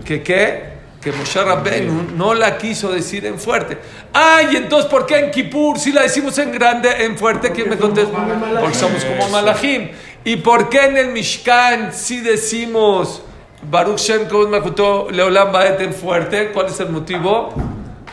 [0.05, 0.73] que ¿qué?
[1.01, 3.77] que Moshe Rabbeinu no la quiso decir en fuerte.
[4.13, 7.51] Ay, entonces ¿por qué en Kippur si la decimos en grande, en fuerte?
[7.51, 8.17] ¿Quién me contesta?
[8.61, 9.27] Porque somos como.
[9.29, 9.89] Malachim.
[10.25, 13.21] ¿Y por qué en el Mishkan si decimos
[13.69, 16.51] Baruch Shem Kavod Malchutó Leolam Baed en fuerte?
[16.53, 17.53] ¿Cuál es el motivo?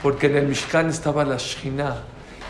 [0.02, 1.96] Porque en el Mishkan estaba la Shekhinah.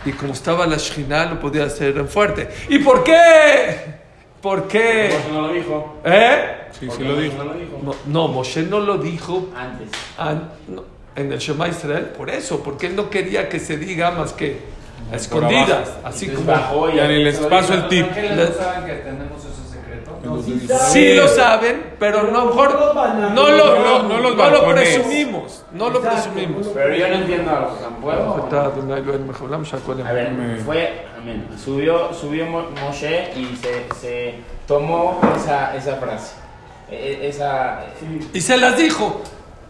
[0.06, 2.48] Y como estaba la Shekhinah, lo podía hacer en fuerte.
[2.70, 4.00] ¿Y por qué?
[4.40, 5.10] ¿Por qué?
[5.12, 5.96] Moshe no lo dijo.
[6.04, 6.38] ¿Eh?
[6.78, 7.36] Sí, ¿Por sí qué lo dijo.
[7.36, 7.80] No lo dijo.
[7.82, 9.88] No, no, Moshe no lo dijo Antes.
[10.16, 10.84] an- no,
[11.16, 14.58] en el Shema Israel por eso, porque él no quería que se diga más que
[15.12, 16.00] a escondidas, abajo.
[16.04, 16.60] así Entonces como...
[16.60, 18.06] bajó y Ya ni les paso el tip.
[18.14, 20.18] Le- saben que tenemos ese secreto?
[20.24, 20.92] No, sí Sí, saben.
[20.92, 24.34] Sí lo saben, pero no, mejor No los van a- no lo, No, no, no
[24.34, 26.66] no lo presumimos, no lo presumimos.
[26.66, 27.76] no Pero yo no entiendo algo.
[28.00, 28.34] ¿Puedo?
[30.06, 30.32] A ver,
[30.64, 31.46] fue, amén.
[31.62, 34.34] Subió, subió Mo- Moshe y se, se
[34.66, 36.34] tomó esa, esa frase.
[36.90, 37.80] E- e- esa,
[38.32, 39.22] Y se las dijo,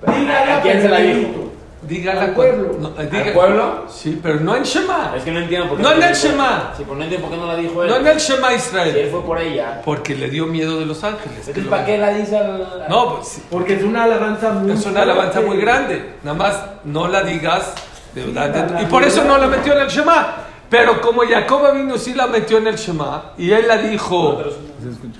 [0.06, 1.49] ¿A, a quién se la dijo?
[1.82, 2.76] Dígala Al pueblo.
[2.78, 3.84] no, eh, ¿Al diga- pueblo?
[3.88, 5.82] Sí, pero no en Shema, Es que no entiendo por qué.
[5.82, 6.72] No en el Shema.
[6.76, 7.90] Sí, pero no entiendo por qué no la dijo él.
[7.90, 9.82] no en el Shema Si él Israel, fue por ella.
[9.84, 11.32] porque le dio miedo de los ángeles.
[11.32, 12.86] que Entonces, lo- ¿para qué la dice al.?
[12.88, 13.42] No, pues sí.
[13.50, 15.48] Porque es una alabanza muy Es una alabanza fuerte.
[15.50, 16.14] muy grande.
[16.22, 17.72] Nada más no la digas
[18.14, 18.80] de verdad.
[18.82, 20.36] Y por eso no la metió en el Shema.
[20.68, 24.40] Pero como Jacob vino sí la metió en el Shema y él la dijo.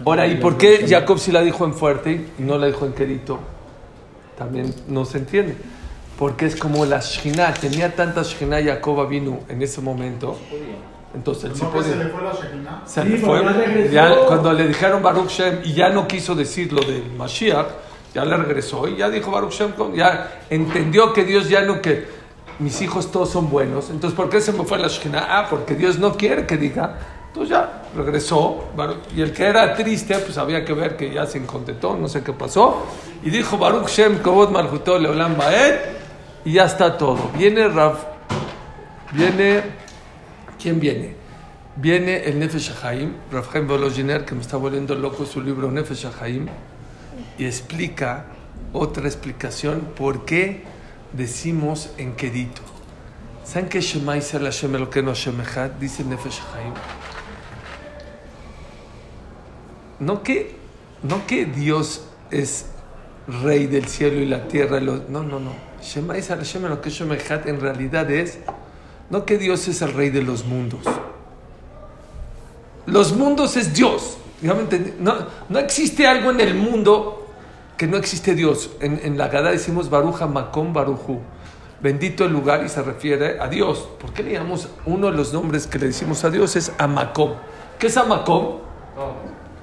[0.07, 2.92] Ahora, ¿y por qué Jacob sí la dijo en fuerte y no la dijo en
[2.92, 3.38] quedito?
[4.38, 5.57] También no se entiende.
[6.20, 7.54] Porque es como la Shekhinah.
[7.54, 10.38] Tenía tanta Shekhinah Jacob vino en ese momento.
[11.14, 12.04] Entonces él sí ¿No que se podía.
[12.04, 12.83] le fue la Shekinah?
[12.87, 13.90] Se Sí, le fue.
[13.90, 17.66] ya cuando le dijeron Baruch Shem y ya no quiso decir lo del Mashiach,
[18.14, 22.06] ya le regresó y ya dijo Baruch Shem, ya entendió que Dios ya no que
[22.61, 23.88] mis hijos todos son buenos.
[23.90, 25.26] Entonces, ¿por qué se me fue la Shekhinah?
[25.38, 28.66] Ah, porque Dios no quiere que diga Entonces ya regresó.
[29.16, 32.22] Y el que era triste, pues había que ver que ya se encontetó, no sé
[32.22, 32.85] qué pasó.
[33.24, 35.98] Y dijo Baruch Shem Kobot Malhutó Leolam Baed.
[36.44, 37.31] Y ya está todo.
[37.37, 37.98] Viene Rav.
[39.12, 39.62] Viene.
[40.61, 41.14] ¿Quién viene?
[41.76, 43.66] Viene el Nefesh Haim, Rav Haim
[44.24, 46.46] que me está volviendo loco su libro Nefesh Haim.
[47.38, 48.26] Y explica
[48.72, 50.64] otra explicación por qué
[51.12, 52.62] decimos en Kedito.
[53.44, 55.70] ¿Saben que Shema Israel Hashem Elokeinu Hashem Echad?
[55.72, 56.74] Dice Nefesh Haim.
[59.98, 60.57] No que,
[61.03, 62.66] no que Dios es
[63.43, 64.81] rey del cielo y la tierra.
[64.81, 65.71] no, no, no.
[65.83, 68.38] Shema Hashem Elokeinu Hashem Echad en realidad es
[69.09, 70.85] no que Dios es el rey de los mundos.
[72.87, 74.19] Los mundos es Dios.
[74.43, 74.55] No,
[75.49, 77.27] no existe algo en el mundo
[77.77, 78.71] que no existe Dios.
[78.81, 81.21] En, en la Gada decimos Baruja Makom Baruju
[81.81, 83.88] bendito el lugar y se refiere a Dios.
[84.01, 87.33] ¿Por qué le llamamos uno de los nombres que le decimos a Dios es Amacom?
[87.79, 88.59] ¿Qué es Amacom?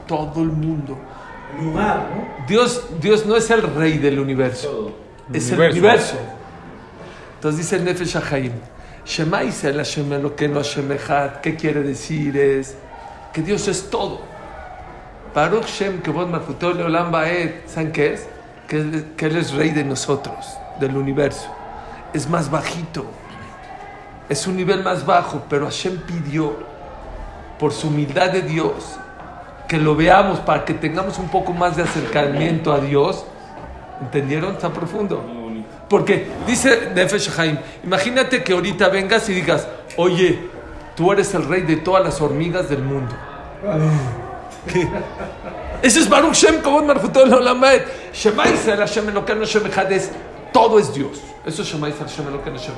[0.08, 0.98] Todo el mundo.
[1.60, 2.46] Lugar, ¿no?
[2.48, 4.96] Dios, Dios no es el rey del universo,
[5.34, 6.18] es el universo.
[7.36, 8.54] Entonces dice el Nefesh Haim,
[9.06, 11.42] Shema Israel Hashem no Hashem Echad.
[11.42, 12.36] ¿Qué quiere decir?
[12.36, 12.76] Es
[13.34, 14.22] que Dios es todo.
[15.34, 18.28] Baruch Shem Kevod Malchutol Leolam Baed, ¿saben qué es?
[18.68, 21.58] Que, que Él es rey de nosotros, del universo
[22.14, 23.06] es más bajito,
[24.30, 26.56] es un nivel más bajo, pero Hashem pidió,
[27.60, 29.00] por su humildad de Dios,
[29.68, 33.26] que lo veamos para que tengamos un poco más de acercamiento a Dios.
[34.02, 34.54] ¿Entendieron?
[34.54, 35.24] Está profundo.
[35.90, 40.40] Porque dice Nefesh Haim, imagínate que ahorita vengas y digas, oye,
[40.96, 43.16] tú eres el rey de todas las hormigas del mundo.
[44.72, 44.88] ¿Qué?
[45.82, 47.84] Ese es Baruch Shem Kavod Marjutol Olamed.
[48.14, 49.90] Shema Israel Hashem Elokanu Shem Echad
[50.52, 51.22] todo es Dios.
[51.46, 52.74] Eso es Shema Yisrael Shem Elokeinu Shem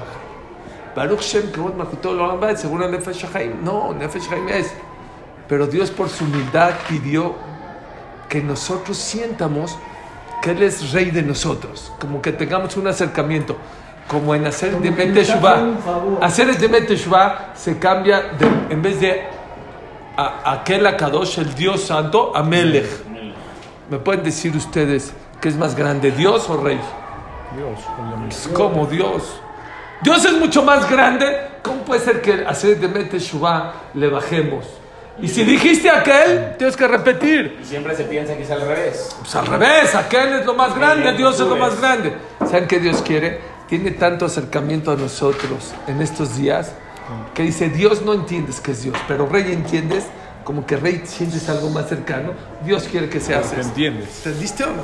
[0.96, 3.64] Baruch Shem Kevod Malchutol Olam Baed, según el Nefesh Haim.
[3.64, 4.74] No, Nefesh Haim es.
[5.50, 7.36] Pero Dios por su humildad pidió
[8.30, 9.78] que nosotros sientamos
[10.44, 11.92] que Él es rey de nosotros.
[12.00, 13.58] Como que tengamos un acercamiento.
[14.08, 16.20] Como en hacer de Meteshuvah.
[16.22, 19.24] Hacer de Meteshuvah se cambia de, en vez de
[20.16, 22.88] a, aquel Akadosh, el Dios Santo, a Melech.
[23.90, 26.80] ¿Me pueden decir ustedes qué es más grande, Dios o rey?
[27.56, 27.80] Dios,
[28.30, 29.42] Es como Dios.
[30.02, 31.26] Dios es mucho más grande.
[31.64, 33.18] ¿Cómo puede ser que hacer de Mete
[33.96, 34.79] le bajemos?
[35.22, 37.60] Y si dijiste aquel, tienes que repetir.
[37.62, 39.16] Y siempre se piensa que es al revés.
[39.20, 42.14] Pues al revés, aquel es lo más grande, Dios es lo más grande.
[42.40, 43.40] ¿Saben qué Dios quiere?
[43.68, 46.74] Tiene tanto acercamiento a nosotros en estos días
[47.34, 50.06] que dice, Dios no entiendes que es Dios, pero Rey entiendes,
[50.44, 52.34] como que Rey sientes algo más cercano.
[52.64, 53.54] Dios quiere que seas.
[53.54, 54.26] ¿Entiendes?
[54.26, 54.84] ¿Entendiste o no?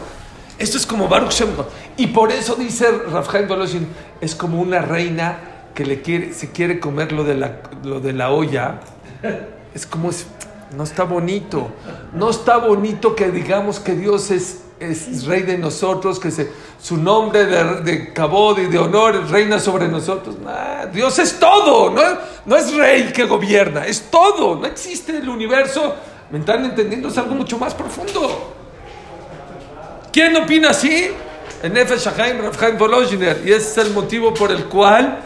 [0.57, 1.49] Esto es como Baruch Shem
[1.97, 3.87] Y por eso dice Rafhaim Voloshin,
[4.21, 5.37] es como una reina
[5.73, 8.79] que le quiere, se quiere comer lo de la, lo de la olla.
[9.75, 10.09] Es como,
[10.75, 11.69] no está bonito.
[12.13, 16.31] No está bonito que digamos que Dios es, es rey de nosotros, que
[16.81, 20.37] su nombre de, de cabod y de honor reina sobre nosotros.
[20.93, 22.01] Dios es todo, no,
[22.45, 24.55] no es rey que gobierna, es todo.
[24.55, 25.93] No existe el universo.
[26.31, 27.09] ¿Me están entendiendo?
[27.09, 28.53] Es algo mucho más profundo.
[30.11, 31.11] ¿Quién opina así?
[31.61, 33.45] El Nefesh Haim, Rav.
[33.45, 35.19] Y ese es el motivo por el cual,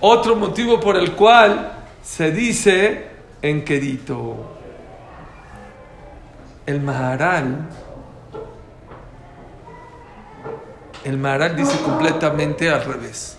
[0.00, 4.52] otro motivo por el cual se dice en Quedito.
[6.66, 7.68] El Maharal,
[11.04, 13.38] el Maharal dice completamente al revés.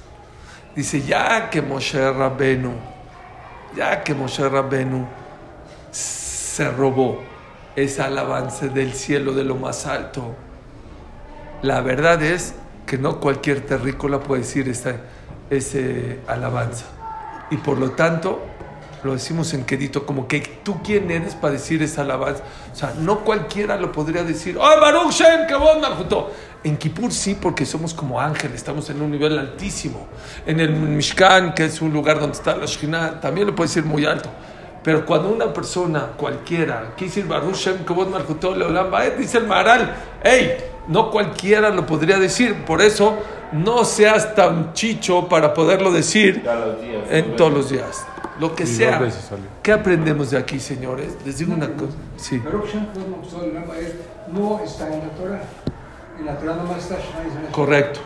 [0.75, 2.71] Dice, ya que Moshe Rabbenu,
[3.75, 5.05] ya que Moshe Rabbenu
[5.91, 7.21] se robó
[7.75, 10.35] esa alabanza del cielo de lo más alto,
[11.61, 12.53] la verdad es
[12.85, 14.95] que no cualquier terrícola puede decir esta
[15.49, 16.85] ese alabanza.
[17.49, 18.45] Y por lo tanto,
[19.03, 22.43] lo decimos en quedito, como que tú quién eres para decir esa alabanza.
[22.71, 24.57] O sea, no cualquiera lo podría decir.
[24.57, 25.55] ¡Oh, Baruch Shem, que
[26.63, 30.07] En Kippur sí, porque somos como ángeles, estamos en un nivel altísimo.
[30.45, 33.85] En el Mishkan, que es un lugar donde está la Shekhinah, también lo puede decir
[33.85, 34.29] muy alto.
[34.83, 38.07] Pero cuando una persona cualquiera quiere decir Baruch Shem, Kavod
[38.55, 40.57] Leolam dice el Maharal, ¡Ey!
[40.87, 43.17] No cualquiera lo podría decir, por eso
[43.51, 46.43] no seas tan chicho para poderlo decir
[47.09, 48.05] en todos los días.
[48.39, 49.01] Lo que sea.
[49.63, 51.17] ¿Qué aprendemos de aquí, señores?
[51.25, 51.93] Les digo una cosa.
[52.17, 52.41] Sí.
[54.31, 55.41] no está en la Torah.
[56.19, 56.97] En la Torah más está
[57.51, 57.99] Correcto.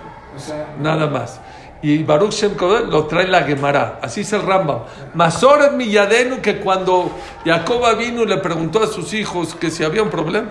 [0.79, 1.39] Nada más.
[1.83, 2.55] Y Baruch Shem
[2.89, 3.99] lo trae la Gemara.
[4.01, 4.81] Así es el Rambam.
[5.15, 7.11] Masoret Milladenu, que cuando
[7.43, 10.49] Jacob vino le preguntó a sus hijos que si había un problema,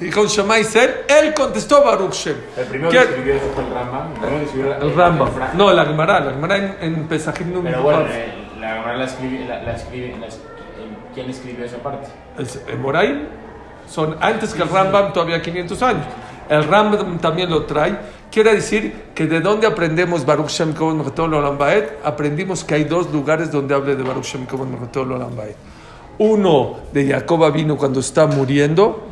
[0.00, 2.36] dijo Shema Ser, él contestó Baruch Shem.
[2.56, 4.82] El primero que escribió eso fue el Rambam.
[4.82, 5.30] El Rambam.
[5.54, 9.44] No, la Gemara, la Gemara en, en Pesajim Pero bueno, eh, la Gemara la escribe,
[9.44, 10.14] la, la escribe,
[11.14, 12.08] quién escribió esa parte.
[12.68, 13.24] El Moraim
[13.88, 16.06] son antes que el Rambam, todavía 500 años.
[16.48, 17.98] El Rambam también lo trae.
[18.30, 23.12] Quiere decir que de dónde aprendemos Baruch Shem Kavod Olam Baed, aprendimos que hay dos
[23.12, 25.54] lugares donde habla de Baruch Shem Kavod Olam Baed.
[26.18, 29.08] Uno de Jacob vino cuando está muriendo,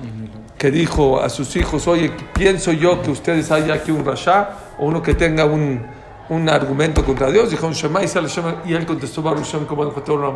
[0.56, 4.86] que dijo a sus hijos, oye, pienso yo que ustedes haya aquí un rasha, o
[4.86, 5.82] uno que tenga un,
[6.30, 9.66] un argumento contra Dios, dijo Shema Israel, Shema, y él contestó Baruch Shem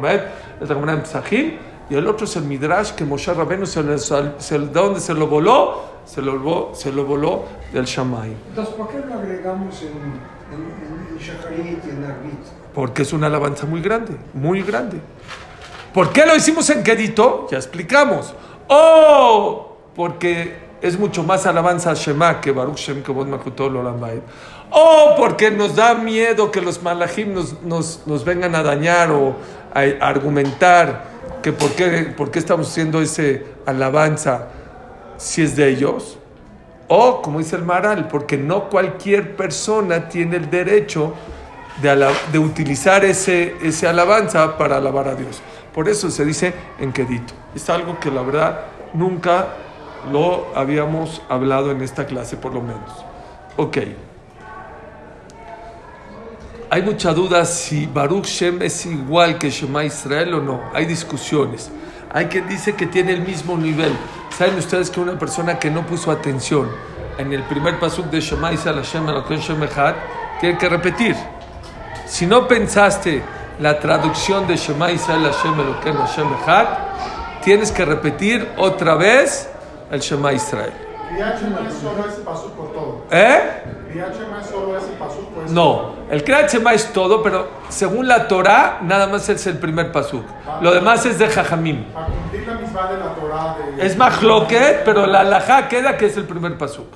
[0.00, 0.20] Baed,
[0.60, 1.52] es la Gemara en Pesachim,
[1.88, 5.14] y el otro es el Midrash que Moshe Rabenu se, lo- se, ¿de dónde se
[5.14, 5.94] lo voló?
[6.04, 8.34] Se lo voló, se lo voló del Shammai.
[8.50, 12.40] Entonces, ¿por qué lo agregamos en, en, en Shacharit y en Arbit?
[12.74, 14.98] Porque es una alabanza muy grande, muy grande.
[15.94, 17.46] ¿Por qué lo hicimos en Kedito?
[17.50, 18.34] Ya explicamos.
[18.68, 19.76] ¡Oh!
[19.94, 24.20] Porque es mucho más alabanza a Shema que Baruch Shem Kavod Malchutol Olam Baed.
[24.70, 25.14] ¡Oh!
[25.16, 29.36] Porque nos da miedo que los malachim nos, nos, nos vengan a dañar o
[29.72, 34.48] a, a argumentar que por qué, estamos haciendo ese alabanza
[35.18, 36.18] si es de ellos.
[36.88, 41.12] O, como dice el Maral, porque no cualquier persona tiene el derecho
[41.82, 45.42] de, de utilizar ese, ese alabanza para alabar a Dios.
[45.74, 47.34] Por eso se dice en Kedito.
[47.54, 48.60] Es algo que la verdad
[48.94, 49.48] nunca
[50.10, 53.04] lo habíamos hablado en esta clase, por lo menos.
[53.58, 53.78] Ok.
[56.70, 60.62] Hay mucha duda si Baruch Shem es igual que Shema Israel o no.
[60.72, 61.70] Hay discusiones.
[62.12, 63.92] Hay quien dice que tiene el mismo nivel.
[64.36, 66.68] ¿Saben ustedes que una persona que no puso atención
[67.18, 69.06] en el primer pasuk de Shema Israel Hashem
[69.38, 69.94] Shem Echad
[70.40, 71.16] tiene que repetir?
[72.06, 73.22] Si no pensaste
[73.60, 76.66] la traducción de Shema Israel Hashem Elokeinu Hashem Echad,
[77.42, 79.48] tienes que repetir otra vez
[79.90, 80.83] el Shema Israel.
[81.08, 83.04] Criachema es solo ese paso por todo.
[83.10, 83.62] ¿Eh?
[83.90, 88.80] Criachema es solo ese paso por No, el Kriyat es todo, pero según la Torah,
[88.82, 90.24] nada más es el primer pasuk.
[90.60, 91.84] Lo demás es de Jajamim.
[91.92, 93.86] Para cumplir la misma de la Torah de...
[93.86, 96.88] Es Mahloket, pero la alajá queda que es el primer pasuk.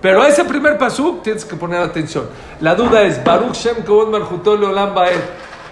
[0.00, 2.28] Pero ese primer pasuk tienes que poner atención.
[2.60, 5.20] La duda es, Baruch Shem Kavod Marjutol Olam Baed,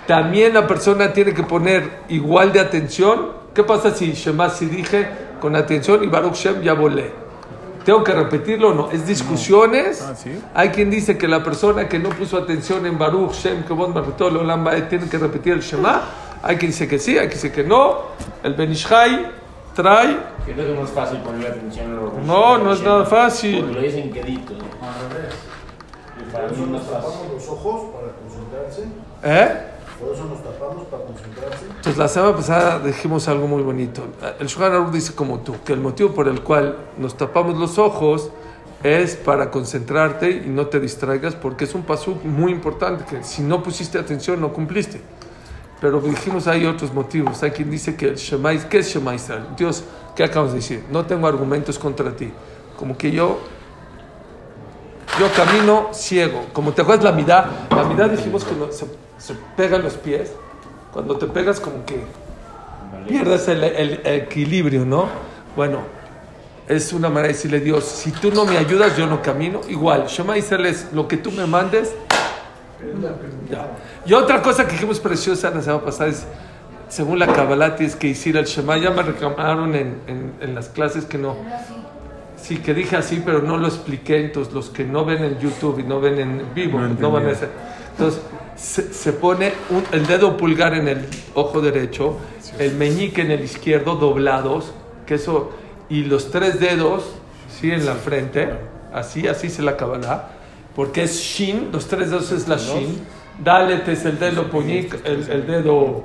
[0.07, 3.47] ¿también la persona tiene que poner igual de atención?
[3.55, 7.12] ¿Qué pasa si Shema si dije con atención y Baruch Shem ya volé?
[7.85, 8.90] ¿Tengo que repetirlo o no?
[8.90, 10.02] ¿Es discusiones?
[10.02, 10.42] Ah, ¿sí?
[10.52, 14.38] Hay quien dice que la persona que no puso atención en Baruch Shem Kavod Marjutol
[14.38, 16.02] Olam Baed tiene que repetir el Shema.
[16.42, 18.06] Hay quien dice que sí, hay quien dice que no.
[18.42, 19.30] El Benishai
[19.72, 23.61] trae Creo que no es fácil ponerle atención a los No, no es nada fácil.
[23.61, 24.52] Porque lo dicen quedito.
[24.52, 24.64] ¿no?
[26.20, 27.20] Y para mí no es fácil.
[27.35, 28.82] los ojos para concentrarse.
[29.22, 29.65] ¿Eh?
[29.98, 31.64] Por eso nos tapamos para concentrarse.
[31.64, 34.02] Entonces la semana pasada dijimos algo muy bonito.
[34.38, 38.30] El Shulchan dice como tú, que el motivo por el cual nos tapamos los ojos
[38.82, 43.42] es para concentrarte y no te distraigas porque es un paso muy importante que si
[43.42, 45.00] no pusiste atención no cumpliste.
[45.80, 47.42] Pero dijimos hay otros motivos.
[47.42, 49.44] Hay quien dice que el ¿qué es Shema Israel?
[49.56, 50.85] Dios, ¿qué acabas de decir?
[50.90, 52.30] No tengo argumentos contra ti.
[52.78, 53.38] Como que yo
[55.18, 56.46] yo camino ciego.
[56.52, 58.87] Como te acuerdas la mitad, la mitad dijimos que no- se,
[59.18, 60.33] se pegan los pies.
[60.92, 62.00] Cuando te pegas como que
[63.09, 65.07] pierdes el, el- el equilibrio, ¿no?
[65.55, 65.81] Bueno,
[66.68, 69.61] es una manera de decirle a Dios, si tú no me ayudas, yo no camino.
[69.68, 71.94] Igual, Shema Israel es lo que tú me mandes.
[73.50, 73.68] Ya.
[74.05, 76.26] Y otra cosa que dijimos preciosa la semana pasada es,
[76.88, 78.76] según la Kabbalah, tienes que decir el Shema.
[78.79, 81.37] Ya me reclamaron en, en- en las clases que no.
[82.46, 84.24] Sí, que dije así, pero no lo expliqué.
[84.24, 87.26] Entonces, los que no ven en YouTube y no ven en vivo, No no, van
[87.26, 87.50] a hacer.
[87.92, 88.20] Entonces,
[88.56, 92.16] se, se pone un- el dedo pulgar en el ojo derecho,
[92.59, 94.72] el meñique en el izquierdo doblados,
[95.06, 95.50] que eso,
[95.88, 97.14] y los tres dedos,
[97.48, 98.48] sí, en la frente,
[98.92, 100.28] así, así se la Kabbalah,
[100.76, 103.00] porque es Shin, los tres dedos es la Shin,
[103.42, 106.04] Dalet es el dedo puñic, el, el dedo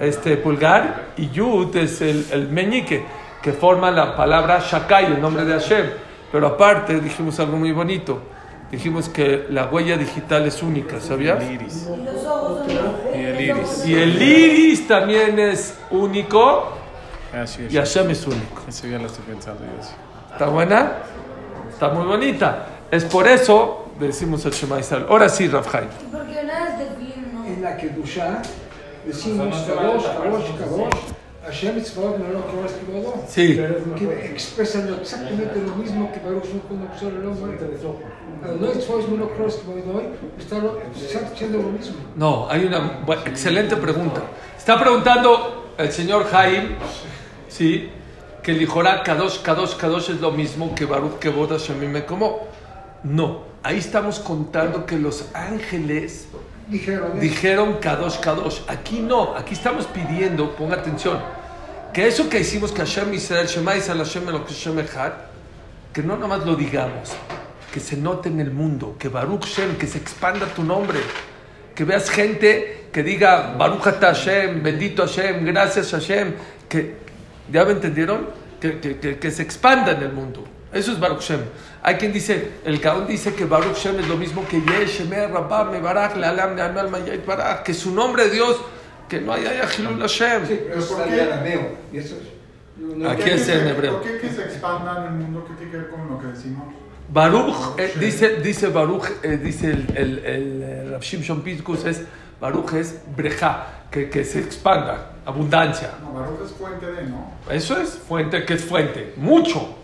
[0.00, 3.04] este pulgar y Yud es el, el meñique
[3.42, 5.86] que forma la palabra Shakai, el nombre de Hashem.
[6.30, 8.22] Pero aparte dijimos algo muy bonito.
[8.70, 11.42] Dijimos que la huella digital es única, ¿sabías?
[11.42, 11.88] El iris.
[11.94, 13.86] Y los ojos son los- Y el iris.
[13.86, 16.72] Y el iris también es único
[17.34, 17.72] Así es.
[17.72, 18.62] y Hashem es único.
[18.66, 20.32] Eso ya lo estoy pensando yo.
[20.32, 20.92] ¿Está buena?
[21.70, 22.66] Está muy bonita.
[22.90, 25.04] Es por eso decimos el Shema Israel.
[25.08, 25.88] Ahora sí, Rafhaim.
[26.10, 27.02] Porque nada es de.
[27.54, 28.40] En la Kedusha
[29.04, 30.94] decimos Kadosh, Kadosh, Kadosh,
[31.44, 33.24] Hashem Tzvaot Melech Kadosh Kibodó.
[33.28, 33.56] Sí.
[33.98, 37.32] Que expresan exactamente lo mismo que Baruch Shem Kuno Ksor Elom
[38.44, 40.02] Adonai Tzvaot Melech Kadosh Kibodó
[40.38, 41.96] está lo- está diciendo lo mismo.
[42.16, 44.22] No, hay una excelente pregunta.
[44.56, 46.76] Está preguntando el señor Jaim,
[47.48, 47.90] ¿sí?
[48.42, 52.46] Que el Lijorá Kadosh, Kadosh, Kadosh es lo mismo que Baruch que Boda Shemim como.
[53.04, 56.28] No, ahí estamos contando que los ángeles
[56.72, 57.20] Dijeron, ¿eh?
[57.20, 58.60] dijeron Kadosh Kadosh.
[58.66, 61.20] Aquí no, aquí estamos pidiendo, ponga atención,
[61.92, 64.82] que eso que hicimos que Hashem Israel, Shema Israel, Hashem lo que Hashem
[65.92, 67.12] que no nomás lo digamos,
[67.70, 70.98] que se note en el mundo, que Baruch Shem, que se expanda tu nombre,
[71.74, 76.32] que veas gente que diga Baruch Hashem, bendito Hashem, gracias Hashem,
[76.70, 76.96] que,
[77.52, 78.28] ¿ya me entendieron?
[78.58, 80.44] Que, que se expanda en el mundo.
[80.72, 81.40] Eso es Baruch Shem.
[81.82, 85.30] Hay quien dice, el Gaón dice que Baruch Shem es lo mismo que Yesh, Shemer,
[85.30, 88.56] Rabba, Mebarach, Lealam, Neamal, Mayait, Barach, que su nombre de Dios,
[89.08, 90.46] que no haya Yahilul Hashem.
[90.46, 91.20] Sí, pero ¿Por qué?
[91.20, 91.76] arameo.
[91.92, 92.32] Y eso es.
[93.06, 94.00] Aquí ¿Por qué es en hebreo.
[94.00, 95.44] ¿Por qué que se expanda en el mundo?
[95.46, 96.64] ¿Qué tiene que ver con lo que decimos?
[97.12, 102.04] Baruch, eh, dice, dice Baruch, eh, dice el, el, el, eh, Rav Shimshon Pincus, es,
[102.40, 105.90] Baruch es breja, que, que se expanda, abundancia.
[106.00, 107.34] No, Baruch es fuente de, ¿no?
[107.50, 109.81] Eso es fuente, que es fuente, mucho.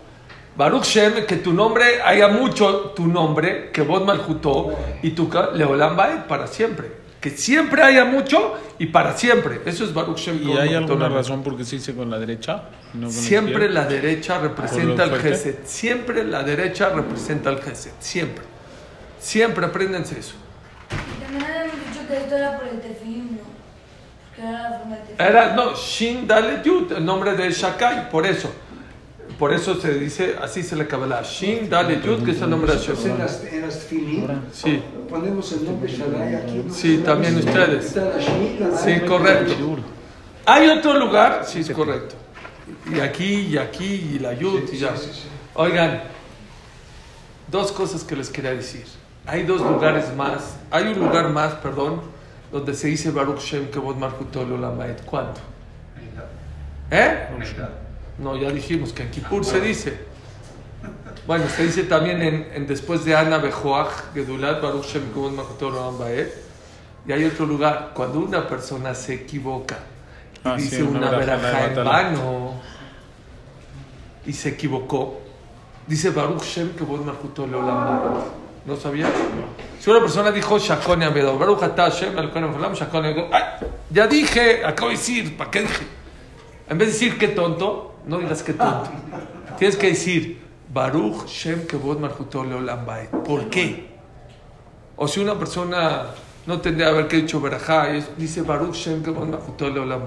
[0.59, 5.95] Baruch Shem, que tu nombre haya mucho tu nombre, que vos malhutó, y tu Leolam
[5.95, 6.99] Baed para siempre.
[7.21, 9.61] Que siempre haya mucho y para siempre.
[9.65, 10.49] Eso es Baruch Shem.
[10.49, 12.63] ¿Y hay alguna razón por qué se dice con la derecha?
[12.93, 15.21] no con Siempre la derecha representa el?
[15.21, 15.55] Gesed.
[15.63, 17.91] Siempre la derecha representa el Gesed.
[17.99, 18.43] Siempre.
[19.17, 20.35] Siempre apréndense eso.
[20.91, 23.43] Y también habíamos dicho que esto era por el tefilín, ¿no?
[24.27, 25.25] Porque era la forma de tefilín.
[25.25, 28.51] Era, no, Shin Dalet Yud, el nombre de Shakai, por eso.
[29.39, 31.21] Por eso se dice, así se le cabala.
[31.23, 33.17] Shin Dalet Yud, que es el nombre de en Hashem.
[33.17, 36.63] las, en las tefilín Sí, ponemos el nombre Shaddai aquí.
[36.65, 36.73] ¿no?
[36.73, 37.95] Sí, también ustedes.
[37.95, 38.03] La
[38.69, 39.53] la sí, correcto.
[40.45, 42.15] Hay otro lugar, sí, es correcto.
[42.93, 44.97] Y aquí, y aquí, y la Yud, y ya.
[44.97, 45.27] Sí, sí, sí.
[45.53, 46.03] Oigan,
[47.49, 48.83] dos cosas que les quería decir.
[49.25, 52.01] Hay dos lugares más, hay un lugar más, perdón,
[52.51, 54.97] donde se dice Baruch Shem que vos Marcutol Olamaed.
[55.05, 55.39] ¿Cuándo?
[56.91, 57.27] ¿Eh?
[58.19, 59.97] No, ya dijimos que en Kippur se dice.
[61.25, 65.03] Bueno, se dice también en, en después de Ana Bejoach, Gedulat, Baruch Shem.
[67.07, 69.77] Y hay otro lugar, cuando una persona se equivoca
[70.45, 72.53] y Ah, dice una una verajá en vano
[74.25, 75.19] y se equivocó,
[75.85, 78.21] dice Baruch Shem que vos Marcutol Olamaed.
[78.65, 79.07] ¿No sabía?
[79.79, 83.43] Si una persona dijo Shakon Yamedo, Baruch Hashem, Elokenu Olam, Shakon Yamedo, ¡ay!
[83.89, 85.87] Ya dije, acabo de decir, ¿para qué dije?
[86.69, 88.89] En vez de decir qué tonto, no digas qué tonto.
[89.57, 90.41] Tienes que decir
[90.73, 92.85] Baruch Shem Kevod Marjuto Leolam.
[93.23, 93.89] ¿Por qué?
[94.95, 96.07] O si una persona
[96.45, 97.87] no tendría que haber que dicho Berajá,
[98.17, 100.03] dice Baruch Shem Kevod Marjuto Leolam.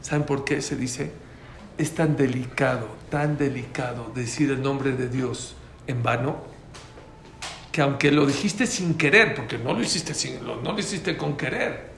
[0.00, 1.12] ¿Saben por qué se dice?
[1.78, 5.54] Es tan delicado, tan delicado decir el nombre de Dios
[5.86, 6.52] en vano
[7.72, 11.38] que aunque lo dijiste sin querer, porque no lo hiciste sin, no lo hiciste con
[11.38, 11.90] querer,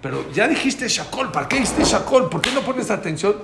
[0.00, 2.30] pero ya dijiste Shakol, ¿para qué dijiste Shakol?
[2.30, 3.34] ¿Por qué no pones atención?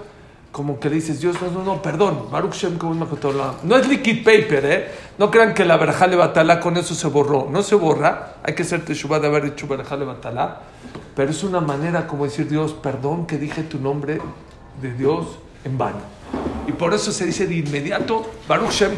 [0.53, 2.79] Como que dices, Dios, no, no, no, perdón, Baruch Shem.
[3.63, 4.89] No es liquid paper, ¿eh?
[5.17, 7.49] No crean que la verajá le batalá con eso se borró.
[7.51, 10.61] No se borra, hay que hacer teshuvah de haber dicho verajá le batalá.
[11.17, 14.21] Pero es una manera como decir, Dios, perdón que dije tu nombre
[14.83, 16.01] de Dios en vano.
[16.67, 18.97] Y por eso se dice de inmediato, Baruch Shem?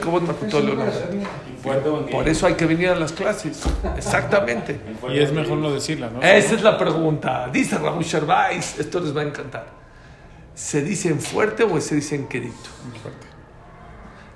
[2.10, 3.62] Por eso hay que venir a las clases.
[3.96, 4.80] Exactamente.
[5.08, 6.20] Y es mejor no decirla, ¿no?
[6.20, 7.48] Esa es la pregunta.
[7.52, 9.83] Dice Raúl Sherbais, esto les va a encantar.
[10.54, 12.70] ¿Se dice en fuerte o se dice en quedito?
[13.02, 13.26] Fuerte.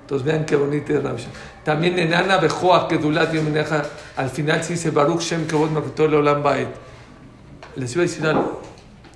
[0.01, 1.27] Entonces vean qué bonito es Sherbais.
[1.63, 3.83] También en Ana Bejoa, Kedulat Yomeneja,
[4.17, 6.67] al final se dice Baruch Shem Kevod Marketol Olam Baed.
[7.75, 8.59] Les iba a decir algo.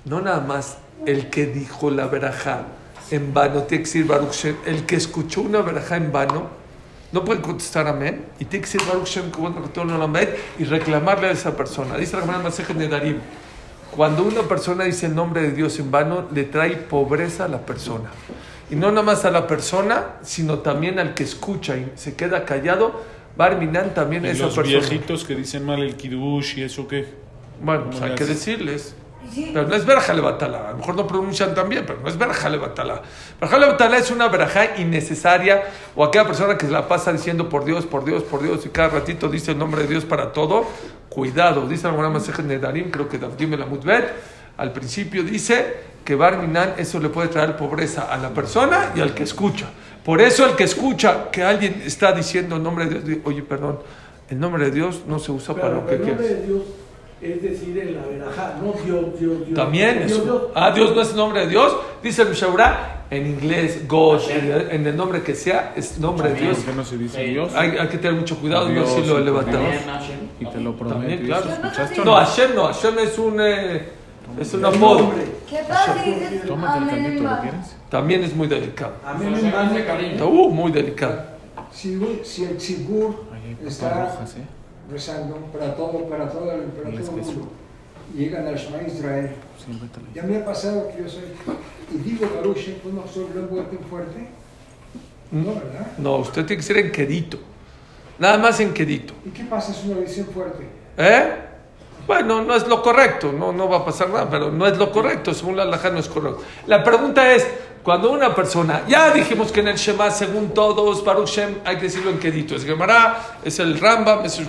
[0.04, 2.66] No nada más el que dijo la verajá
[3.10, 4.56] en vano tiene que decir Baruch Shem.
[4.64, 6.48] El que escuchó una verajá en vano
[7.10, 10.28] no puede contestar amén y tiene que decir Baruch Shem Kevod Marketol Olam Baed
[10.60, 11.96] y reclamarle a esa persona.
[11.96, 13.18] Dice la Gemara Masejet Nedarim.
[13.96, 17.64] Cuando una persona dice el nombre de Dios en vano, le trae pobreza a la
[17.64, 18.10] persona.
[18.70, 22.44] Y no nada más a la persona, sino también al que escucha y se queda
[22.44, 23.02] callado.
[23.36, 24.78] Barminan también Y esa los persona.
[24.78, 27.06] viejitos que dicen mal el kiddush y eso qué.
[27.62, 28.96] Bueno, pues ¿Cómo hay que decirles.
[29.34, 30.68] Pero no es verja levatala.
[30.68, 33.02] A lo mejor no pronuncian tan bien, pero no es verja levatala.
[33.40, 35.62] Verja levatala es una verajá innecesaria
[35.96, 38.68] o aquella persona que se la pasa diciendo por Dios, por Dios, por Dios y
[38.68, 40.66] cada ratito dice el nombre de Dios para todo.
[41.14, 44.04] Cuidado, dice la Masejet Nedarim, creo que Davdim el Amutbet,
[44.56, 49.14] al principio dice que Barminan eso le puede traer pobreza a la persona y al
[49.14, 49.66] que escucha.
[50.04, 53.78] Por eso el que escucha que alguien está diciendo el nombre de Dios, oye, perdón,
[54.28, 56.32] el nombre de Dios no se usa para lo que quieres.
[57.20, 59.54] Dios es decir en la verajá, no Dios, Dios, Dios.
[59.54, 60.24] También Dios, eso.
[60.24, 60.42] Dios.
[60.54, 61.76] Ah, Dios no es el nombre de Dios.
[62.02, 66.58] Dice el Mishabura en inglés, God, en el, nombre que sea, es nombre de Dios.
[66.58, 67.22] ¿Por qué no se dice.
[67.22, 67.54] Dios?
[67.54, 69.70] Hay, hay que tener mucho cuidado, no Dios, decirlo sí, levantamos.
[69.70, 70.18] También Hashem.
[70.40, 70.98] Y te lo prometo.
[70.98, 71.50] También, ¿y claro.
[71.50, 72.16] ¿Escuchaste o No, no?
[72.16, 73.88] Hashem no, Hashem es un, eh,
[74.40, 74.98] es un apodo.
[75.00, 75.24] nombre.
[75.48, 77.76] ¿qué pasa si dices Tómate caldito, ¿lo quieres?
[77.88, 78.94] También es muy delicado.
[79.04, 80.20] Amén.
[80.22, 81.22] Uh, muy delicado.
[81.72, 84.44] Si, si el hay está rojas, ¿eh?
[84.90, 87.48] Rezando para todo, para todo, el- para todo el mundo.
[88.14, 89.30] Llegan al Shema Israel.
[90.14, 91.22] Ya me ha pasado que yo soy,
[91.92, 94.28] y digo Baruch Shem, pues no soy un tan fuerte.
[95.30, 95.86] No, ¿verdad?
[95.98, 97.38] No, usted tiene que ser en quedito.
[98.18, 99.14] Nada más en quedito.
[99.24, 100.64] ¿Y qué pasa si uno dice fuerte?
[100.96, 101.30] ¿Eh?
[102.06, 104.92] Bueno, no es lo correcto, no, no va a pasar nada, pero no es lo
[104.92, 106.42] correcto, según la halajá no es correcto.
[106.66, 107.46] La pregunta es,
[107.84, 111.82] cuando una persona, ya dijimos que en el Shema, según todos, Baruch Shem, hay que
[111.82, 114.48] decirlo en quedito, es Gemara, es el Rambam, es el.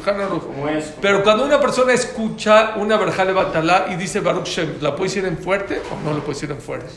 [1.01, 5.25] Pero cuando una persona escucha una verjale batalá y dice Baruch Shem, ¿la puede decir
[5.25, 6.87] en fuerte o no la puede decir en fuerte?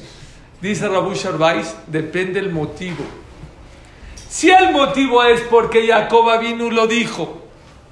[0.60, 3.04] Dice Rabu Sharbais, depende el motivo.
[4.28, 7.48] Si el motivo es porque Jacob Avinu lo dijo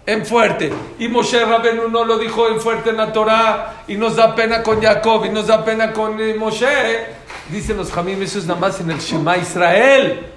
[0.06, 4.14] en fuerte y Moshe Rabenu no lo dijo en fuerte en la Torah y nos
[4.14, 7.06] da pena con Jacob y nos da pena con eh, Moshe,
[7.50, 10.32] dicen los Jamim, eso es nada más en el Shema Israel.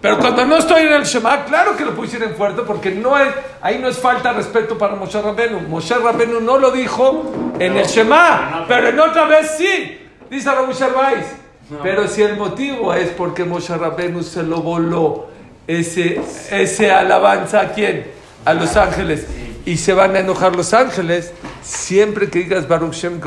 [0.00, 3.18] Pero cuando no estoy en el Shema, claro que lo decir en fuerte porque no
[3.18, 3.28] es,
[3.60, 5.60] ahí no es falta respeto para Moshe Rabenu.
[5.68, 9.98] Moshe Rabenu no lo dijo en el Shema, pero en otra vez sí,
[10.30, 11.26] dice Rabu Sharbais.
[11.82, 15.28] Pero si el motivo es porque Moshe Rabenu se lo voló
[15.66, 18.10] ese, ese alabanza a quién?
[18.44, 19.26] A los ángeles.
[19.70, 21.32] Y se van a enojar los ángeles.
[21.62, 23.20] Siempre que digas Baruch Shem,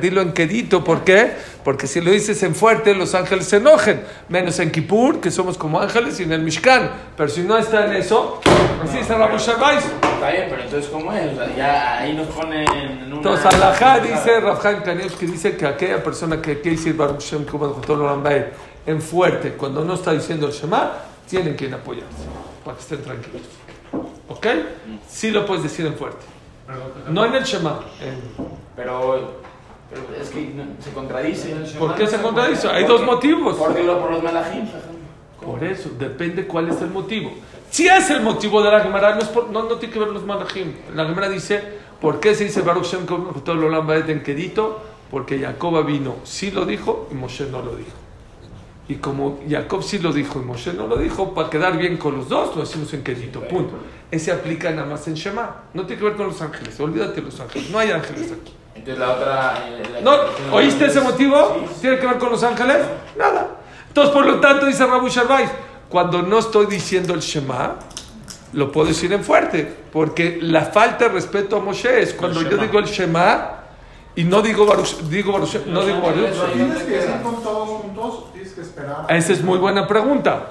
[0.00, 0.84] dilo en quedito.
[0.84, 1.32] ¿Por qué?
[1.64, 4.04] Porque si lo dices en fuerte, los ángeles se enojen.
[4.28, 6.92] Menos en Kippur, que somos como ángeles, y en el Mishkan.
[7.16, 8.40] Pero si no está en eso,
[8.84, 9.82] así está Rabu Sharbais.
[9.84, 11.32] Está bien, pero entonces, ¿cómo es?
[11.32, 13.16] O sea, ya ahí nos ponen en una.
[13.16, 17.74] Entonces, Alajá dice, Rafjan Kanievski dice que aquella persona que quiere decir Baruch Shem como
[18.86, 20.92] en fuerte, cuando no está diciendo el Shema,
[21.28, 22.14] tienen que apoyarse,
[22.64, 23.65] para que estén tranquilos.
[24.28, 24.46] ¿Ok?
[25.08, 26.24] Sí lo puedes decir en fuerte.
[27.08, 27.80] No en el Shema.
[28.00, 29.40] en- Pero,
[29.88, 31.54] pero es que no- se contradice.
[31.78, 32.68] ¿Por qué se contradice?
[32.68, 33.56] Hay dos motivos.
[33.56, 34.64] Por, digo, por los malajim.
[35.44, 37.32] Por eso, depende cuál es el motivo.
[37.70, 40.08] Si es el motivo de la Gemara, no, es por- no, no tiene que ver
[40.08, 40.72] los malachim.
[40.94, 41.62] La Gemara dice,
[42.00, 44.80] ¿por qué se dice Baruch Shem como todo lo Baed en Kedito?
[45.10, 47.90] Porque Jacob vino, sí lo dijo y Moshe no lo dijo.
[48.88, 52.16] Y como Jacob sí lo dijo y Moshe no lo dijo, para quedar bien con
[52.16, 53.40] los dos, lo decimos en Kedito.
[53.40, 53.74] Punto.
[54.10, 55.62] Ese aplica nada más en Shema.
[55.74, 56.78] No tiene que ver con los ángeles.
[56.78, 57.68] Olvídate de los ángeles.
[57.70, 58.54] No hay ángeles aquí.
[58.76, 59.54] Entonces la otra.
[59.92, 60.12] la- ¿No?
[60.52, 61.56] ¿Oíste ese motivo?
[61.80, 62.78] ¿Tiene que ver con los ángeles?
[63.18, 63.56] Nada.
[63.88, 65.50] Entonces, por lo tanto, dice Rabu Sharbais,
[65.88, 67.76] cuando no estoy diciendo el Shema,
[68.52, 72.56] lo puedo decir en fuerte, porque la falta de respeto a Moshe es cuando yo
[72.58, 73.55] digo el Shema
[74.16, 76.52] y no digo Baruch, digo Baruch, no digo Baruch.
[76.54, 79.06] Tienes que decir con todos juntos, tienes que esperar.
[79.08, 80.46] Esa es muy buena pregunta.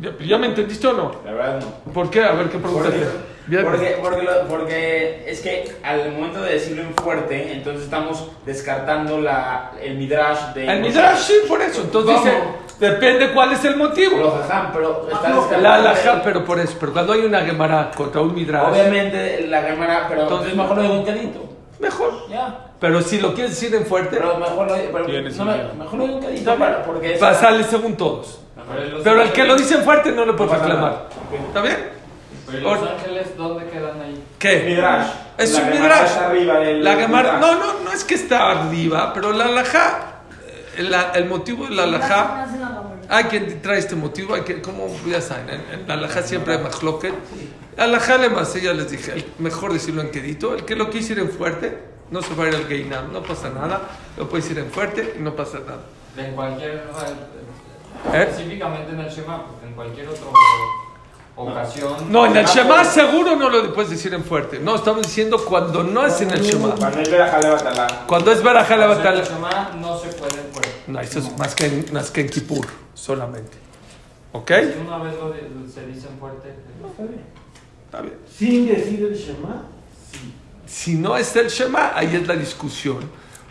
[0.00, 1.12] ¿Ya, ya me entendiste o no?
[1.24, 1.92] La verdad no.
[1.92, 2.22] ¿Por qué?
[2.24, 3.06] A ver qué preguntaste.
[3.46, 3.64] Bien.
[3.64, 9.20] Porque, porque, lo- porque es que al momento de decirlo en fuerte, entonces estamos descartando
[9.20, 10.68] la, el midrash de.
[10.72, 11.82] El Midrash, sí, por eso.
[11.82, 12.38] Entonces dice,
[12.78, 14.12] depende cuál es el motivo.
[14.16, 16.76] Pero, jajam, pero está La alhaja, pero por eso.
[16.78, 20.76] Pero cuando hay una Gemara contra un Midrash, Obviamente la cámara, pero Entonces, entonces mejor
[20.76, 21.49] lo digo cadito.
[21.80, 22.28] Mejor.
[22.28, 22.66] Ya.
[22.78, 26.06] Pero si lo quieres decir en fuerte, Pero mejor lo pero, no, me- mejor lo
[26.06, 27.18] digo en para- porque es.
[27.20, 28.38] pasarle según todos.
[29.02, 31.08] Pero el que lo dice en fuerte no lo puede No pasa reclamar.
[31.48, 31.88] ¿Está bien?
[32.46, 34.24] Pero ¿y los ángeles dónde quedan ahí?
[34.38, 34.64] ¿Qué?
[34.66, 35.06] Midrash.
[35.38, 36.04] Es La un midrash.
[36.04, 40.14] está arriba del La Gemara, no, no, no es que está arriba, pero la alhaja,
[40.76, 42.46] eh, el motivo de la alhaja,
[43.10, 46.54] Hay quien trae este motivo, hay que, como ya saben, en, en la alhaja siempre
[46.54, 47.12] hay mahloket.
[47.76, 51.00] Alhaja le más, ya les dije, el- mejor decirlo en quedito, el que lo quiere
[51.00, 51.76] decir en fuerte,
[52.10, 53.80] no se va a ir al Geinam, no pasa nada,
[54.16, 55.80] lo puede decir en fuerte y no pasa nada.
[56.16, 56.84] En cualquier.
[58.14, 58.26] ¿Eh?
[58.30, 60.26] Específicamente en el Shema, porque en cualquier otra
[61.36, 61.94] ocasión.
[62.10, 64.58] No, en el Shema seguro no lo puedes decir en fuerte.
[64.58, 66.74] No, estamos diciendo cuando no es en el Shema.
[66.74, 67.86] Cuando es batalá.
[68.06, 68.44] Cuando es el
[69.24, 70.69] Shema no se puede en fuerte.
[70.92, 73.56] No, eso es más que en, más que en Kippur, solamente.
[74.32, 74.50] ¿Ok?
[74.50, 75.40] Si una vez lo de-
[75.72, 76.54] se dice en fuerte.
[77.86, 78.14] Está bien.
[78.32, 79.62] Sin decir el Shema.
[80.66, 82.98] Si no es el Shema, ahí es la discusión.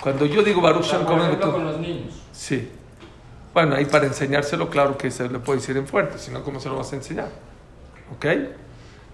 [0.02, 1.20] Cuando yo digo Baruch Shem con
[1.66, 2.14] los niños.
[2.32, 2.70] Sí.
[3.54, 6.60] Bueno, ahí para enseñárselo, claro que se le puede decir en fuerte, si no, ¿cómo
[6.62, 7.28] se lo vas a enseñar?
[8.16, 8.26] ¿Ok?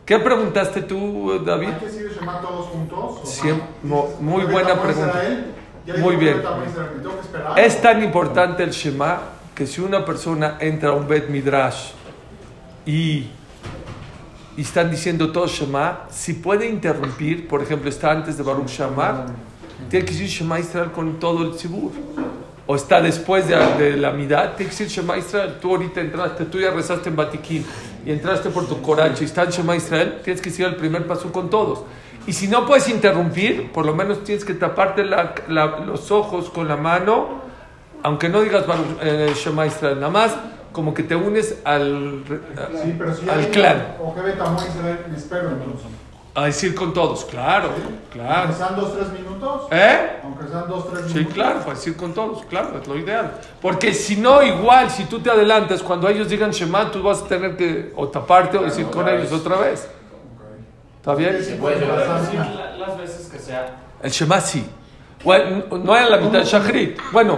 [0.05, 1.69] ¿Qué preguntaste tú, David?
[1.69, 2.99] ¿Hay que decir Shema todos juntos?
[2.99, 5.23] O Siem- sea, mo- dices, muy "Porque buena pregunta.
[5.86, 6.41] Israel", ya Muy bien.
[7.57, 9.19] Es tan importante el Shema
[9.53, 11.91] que si una persona entra a un Bet Midrash
[12.86, 13.27] y,
[14.57, 19.27] y están diciendo todo Shema, si puede interrumpir, por ejemplo, está antes de Baruch Shema,
[19.89, 21.91] tiene que decir Shema Israel con todo el Tzibur.
[22.67, 25.57] O está después de, de la mitad, tiene que decir Shema Israel.
[25.61, 27.63] Tú ahorita entraste, tú ya rezaste en Batiquín
[28.03, 31.05] y entraste por tu coraje y está en Shema Israel, tienes que decir el primer
[31.05, 31.83] paso con todos.
[32.28, 36.49] Y si no puedes interrumpir, por lo menos tienes que taparte la- la- los ojos
[36.49, 37.43] con la mano
[38.03, 38.65] aunque no digas
[39.01, 40.36] eh, Shema Israel, nada más
[40.71, 42.23] como que te unes al,
[42.84, 43.95] Sí, pero si al clan.
[43.99, 44.13] O.
[46.38, 47.69] A decir con todos, claro,
[48.11, 48.41] claro.
[48.49, 49.61] Aunque sean dos, tres minutos.
[49.71, 50.19] ¿Eh?
[50.23, 51.34] Aunque sean dos, tres Sí, minutos.
[51.34, 53.39] claro, para decir con todos, claro, es lo ideal.
[53.61, 57.26] Porque si no, igual, si tú te adelantas, cuando ellos digan Shema, tú vas a
[57.28, 59.88] tener que o taparte o decir con ellos otra vez.
[61.06, 61.38] ¿Está bien?
[61.43, 63.76] Sí, puede la- las veces que sea.
[64.01, 64.68] El Shema sí.
[65.24, 66.99] Bueno, no era la mitad del Shachrit.
[67.12, 67.38] Bueno,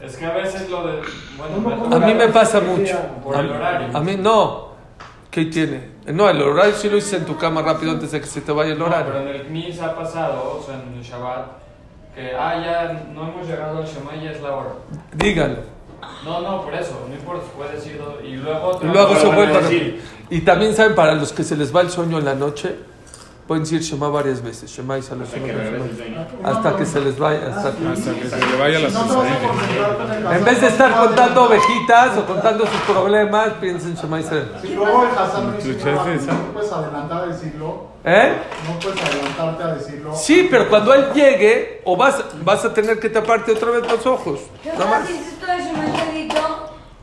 [0.00, 1.02] Es que a veces lo de.
[1.36, 2.96] Bueno, ¿Cómo, me a mí me pasa mucho.
[3.24, 3.88] Por el horario.
[3.96, 4.70] A mí no.
[5.28, 5.90] ¿Qué tiene?
[6.06, 8.52] No, el horario sí lo hice en tu cama rápido antes de que se te
[8.52, 9.20] vaya el No, pero horario.
[9.22, 11.46] en el CNIS ha pasado, o sea, en el Shabbat,
[12.14, 14.70] que, ah, ya no hemos llegado al Shema y ya es la hora.
[15.14, 15.58] Díganlo.
[16.24, 18.18] No, no, por eso, no importa, puede decirlo.
[18.24, 18.78] Y luego.
[18.82, 19.66] Y luego Pero se a vuelve para...
[19.68, 20.02] decir.
[20.30, 22.76] Y también saben, para los que se les va el sueño en la noche,
[23.50, 24.70] pueden decir Shema varias veces.
[24.70, 25.24] Shema y Salud.
[25.26, 26.24] Que el sueño.
[26.44, 27.48] Hasta que se les vaya.
[27.48, 29.48] hasta- Hasta que se le vaya la Si no te vas a sensación.
[29.50, 34.20] concentrar con el En vez de estar contando ovejitas o contando sus problemas, piensen Shema
[34.20, 34.52] Israel.
[34.62, 37.86] Si luego el Hassan no puedes adelantar a decirlo.
[38.04, 38.36] ¿Eh?
[38.68, 40.14] No puedes adelantarte a decirlo.
[40.14, 44.06] Sí, pero cuando él llegue, o vas, vas a tener que taparte otra vez los
[44.06, 44.38] ojos.
[44.62, 45.10] ¿Qué Nada más.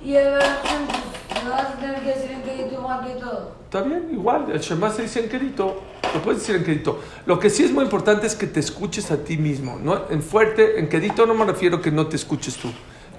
[0.02, 3.57] y el pues, lo vas a tener que decir en quedito igual que todo?
[3.68, 4.46] Está bien, igual.
[4.52, 5.82] El Shema se dice en quedito.
[6.14, 7.00] Lo puedes decir en quedito.
[7.26, 9.78] Lo que sí es muy importante es que te escuches a ti mismo.
[9.82, 10.04] ¿no?
[10.10, 12.70] En fuerte, en quedito no me refiero que no te escuches tú.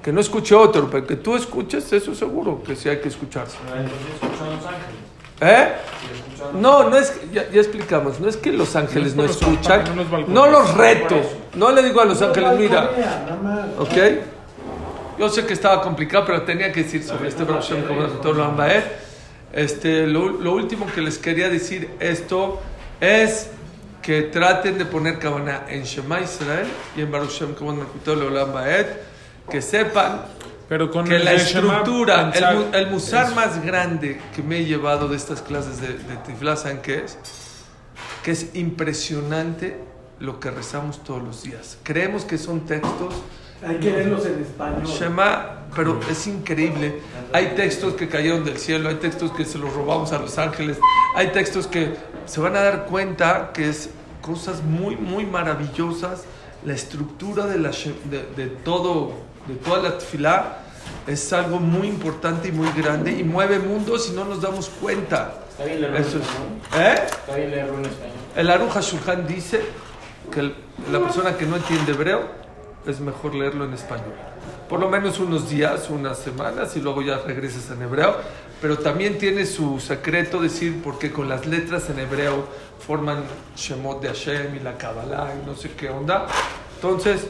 [0.02, 3.58] Que no escuche otro, pero que tú escuches, eso seguro que sí hay que escucharse.
[3.66, 5.08] Pero entonces escuchan Los Ángeles.
[5.40, 5.72] ¿Eh?
[6.58, 9.84] No, no es, que- ya, ya explicamos, no es que los ángeles no, los escuchan,
[9.94, 11.16] no los no los reto,
[11.54, 12.90] no le digo a los No, ángeles, mira.
[13.78, 15.18] ¿ok?
[15.18, 18.02] Yo sé que estaba complicado, pero tenía que decir sobre este Shem como
[19.52, 22.60] Este, lo, lo último que les quería decir esto
[23.00, 23.48] es
[24.02, 27.74] que traten de poner cabana en Shema Israel y en Baruch Shem como
[28.04, 28.64] todo lo amba,
[29.50, 30.22] que sepan
[30.68, 33.34] Pero con que la Shema, estructura, el, el musar eso.
[33.34, 37.18] más grande que me he llevado de estas clases de, de Tiflá, ¿saben qué es?
[38.22, 39.78] Que es impresionante
[40.20, 41.78] lo que rezamos todos los días.
[41.82, 43.14] Creemos que son textos,
[43.66, 44.84] Hay que leerlos en español.
[44.86, 47.00] Shema, pero es increíble.
[47.32, 50.78] Hay textos que cayeron del cielo, hay textos que se los robamos a los ángeles,
[51.16, 51.94] hay textos que
[52.26, 53.90] se van a dar cuenta que es
[54.22, 56.24] cosas muy, muy maravillosas.
[56.64, 59.12] La estructura de, la, de, de todo,
[59.46, 60.58] de toda la tefilá
[61.06, 65.34] es algo muy importante y muy grande y mueve mundos y no nos damos cuenta.
[65.50, 66.50] Está bien leerlo en Eso es- español.
[66.76, 67.02] ¿Eh?
[67.06, 68.16] Está bien leerlo en español.
[68.36, 69.60] El Aruja Shulchan dice
[70.32, 70.54] que el-
[70.92, 72.22] la persona que no entiende hebreo
[72.90, 74.14] es mejor leerlo en español.
[74.68, 78.16] Por lo menos unos días, unas semanas y luego ya regresas en hebreo.
[78.60, 82.44] Pero también tiene su secreto decir porque con las letras en hebreo
[82.84, 83.22] forman
[83.56, 86.26] Shemot de Hashem y la Kabbalah y no sé qué onda.
[86.74, 87.26] Entonces,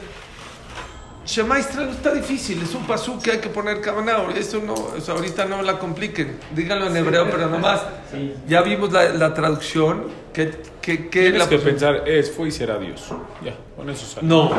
[1.25, 4.31] Shema Israel no está difícil, es un pasú que hay que poner Kabbalah.
[4.35, 6.39] Eso no, eso ahorita no la compliquen.
[6.55, 7.81] Díganlo en hebreo, pero nomás.
[8.11, 8.33] Sí.
[8.47, 10.05] Ya vimos la, la traducción.
[10.33, 10.51] que
[10.81, 13.07] que que Tienes la que pensar, es, fue y será Dios.
[13.43, 14.27] Ya, con eso sale.
[14.27, 14.51] No,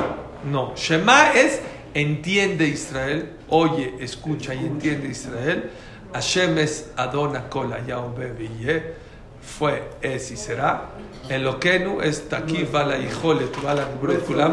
[0.44, 0.74] no.
[0.76, 1.60] Shema es
[1.94, 5.70] entiende Israel, oye, escucha y entiende Israel.
[6.12, 8.94] Hashem es Adona Kola Veye,
[9.40, 10.86] fue, es y será.
[11.28, 13.88] Eloquenu es Takif Bala Hijolet Bala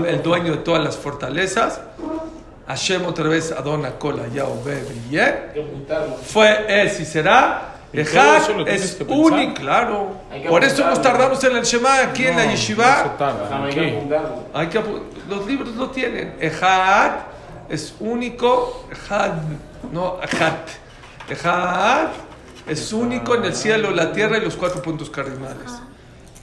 [0.07, 1.81] el dueño de todas las fortalezas.
[2.67, 4.25] Hashem otra vez Adona Kola
[5.61, 6.15] apuntarlo.
[6.17, 7.76] fue, es y será.
[7.93, 8.03] Lo
[8.65, 10.21] tienes es único, claro.
[10.49, 13.15] Por eso nos tardamos en el Shema aquí en la No, Yeshiva.
[13.17, 13.63] tarda.
[13.63, 13.75] Hay Aquí.
[13.79, 14.07] que.
[14.53, 14.81] Hay que
[15.29, 16.35] los libros lo tienen.
[16.39, 17.11] Ejad
[17.69, 18.87] es único.
[18.91, 19.31] Ejad,
[19.91, 20.53] no Ejad.
[21.29, 22.07] Ejad
[22.67, 25.71] es único en el cielo, la tierra y los cuatro puntos cardinales.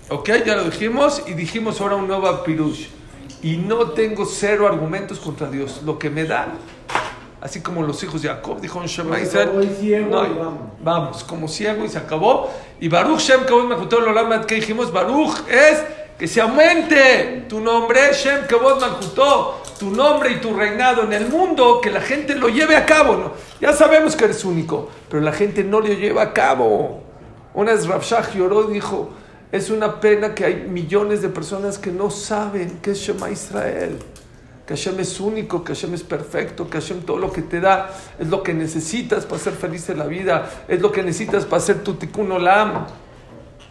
[0.08, 2.88] Ok, ya lo dijimos y dijimos ahora un nuevo pirush.
[3.42, 5.82] Y no tengo cero argumentos contra Dios.
[5.84, 6.48] Lo que me da,
[7.44, 9.50] así como los hijos de Jacob, dijo en Shema Israel,
[10.10, 10.60] no vamos.
[10.82, 12.50] vamos, como ciego y se acabó.
[12.80, 15.84] Y Baruch Shem Kavod Malchutó Lolam, que dijimos, Baruch es
[16.18, 21.28] que se aumente tu nombre, Shem Kavod Malchutó, tu nombre y tu reinado en el
[21.28, 23.14] mundo, que la gente lo lleve a cabo.
[23.14, 23.32] ¿no?
[23.60, 27.02] Ya sabemos que eres único, pero la gente no lo lleva a cabo.
[27.52, 29.10] Una vez Rav Shach lloró y dijo,
[29.52, 33.98] es una pena que hay millones de personas que no saben qué es Shema Israel
[34.66, 37.90] que Hashem es único, que Hashem es perfecto, que Hashem todo lo que te da
[38.18, 41.60] es lo que necesitas para ser feliz en la vida, es lo que necesitas para
[41.60, 42.86] ser tu tikkun olam,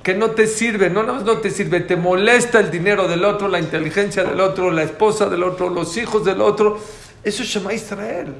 [0.04, 3.48] que no te sirve, no más no te sirve, te molesta el dinero del otro,
[3.48, 6.78] la inteligencia del otro, la esposa del otro, los hijos del otro,
[7.24, 8.36] eso es Shema Israel.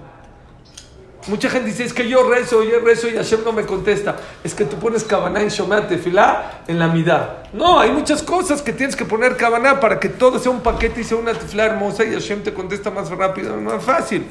[1.28, 4.18] Mucha gente dice, es que yo rezo, yo rezo y Hashem no me contesta.
[4.44, 7.44] Es que tú pones Kabaná en Shomat Tefilá en la midá.
[7.54, 11.02] No, hay muchas cosas que tienes que poner Kabaná para que todo sea un paquete
[11.02, 14.26] y sea una tefilá hermosa y Hashem te contesta más rápido, más fácil.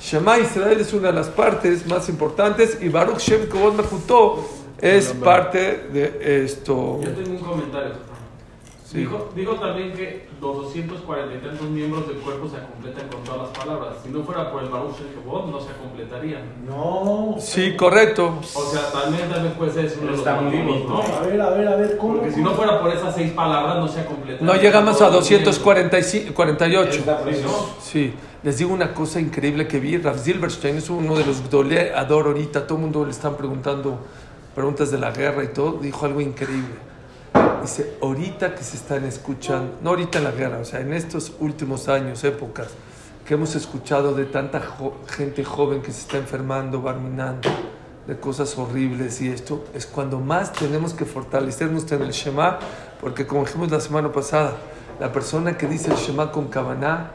[0.00, 4.48] Shema Israel es una de las partes más importantes y Baruch Shem Kavod Mechutó
[4.80, 6.98] es parte de esto.
[7.00, 8.11] Yo tengo un comentario.
[8.92, 8.98] Sí.
[8.98, 13.48] Dijo, dijo también que los 240 y tantos miembros del cuerpo se completan con todas
[13.48, 13.94] las palabras.
[14.04, 16.42] Si no fuera por el Baruch Shem Kavod, no se completarían.
[16.66, 17.36] No.
[17.38, 18.38] Sí, correcto.
[18.52, 21.00] O sea, también, también puede ser uno de los motivos, ¿no?
[21.00, 22.16] A ver, a ver, a ver, ¿cómo?
[22.16, 24.44] Porque si no fuera por esas seis palabras, no se completa.
[24.44, 26.90] No llegamos a 248.
[26.98, 27.74] Está preciso.
[27.80, 28.12] Sí,
[28.42, 29.96] les digo una cosa increíble que vi.
[29.96, 32.66] Rav Silverstein es uno de los Gdolé Ador ahorita.
[32.66, 34.00] Todo el mundo le están preguntando
[34.54, 35.78] preguntas de la guerra y todo.
[35.80, 36.91] Dijo algo increíble.
[37.62, 41.32] Dice, ahorita que se están escuchando, no ahorita en la guerra, o sea, en estos
[41.40, 42.68] últimos años, épocas,
[43.24, 47.48] que hemos escuchado de tanta jo- gente joven que se está enfermando, barminando,
[48.06, 52.58] de cosas horribles y esto, es cuando más tenemos que fortalecernos en el Shema,
[53.00, 54.54] porque como dijimos la semana pasada,
[54.98, 57.12] la persona que dice el Shema con Kavaná,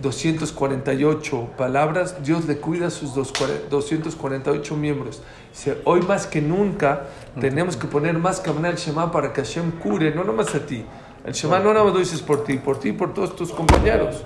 [0.00, 3.32] 248 palabras, Dios le cuida a sus dos-
[3.70, 5.22] 248 miembros.
[5.52, 7.04] Dice, hoy más que nunca
[7.40, 10.84] tenemos que poner más Kavaná al Shema para que Hashem cure, no nomás a ti.
[11.24, 13.52] El Shema no nada más lo dices por ti, por ti y por todos tus
[13.52, 14.24] compañeros.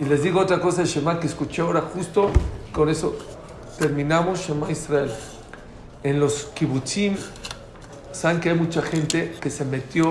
[0.00, 2.30] Y les digo otra cosa, el Shema que escuché ahora justo,
[2.72, 3.16] con eso
[3.78, 5.12] terminamos Shema Israel.
[6.02, 7.16] En los kibbutzim,
[8.12, 10.10] saben que hay mucha gente que se metió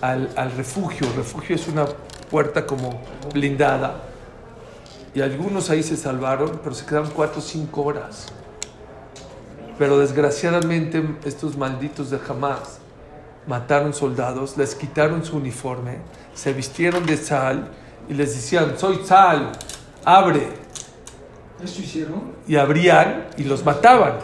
[0.00, 1.06] al, al refugio.
[1.16, 1.86] refugio es una
[2.30, 3.00] puerta como
[3.34, 4.04] blindada.
[5.14, 8.26] Y algunos ahí se salvaron, pero se quedaron cuatro o cinco horas.
[9.78, 12.78] Pero desgraciadamente estos malditos de Hamas
[13.46, 15.98] mataron soldados, les quitaron su uniforme,
[16.34, 17.70] se vistieron de sal
[18.08, 19.52] y les decían, soy sal,
[20.04, 20.48] abre.
[21.62, 22.34] ¿Eso hicieron?
[22.46, 24.14] Y abrían y los mataban.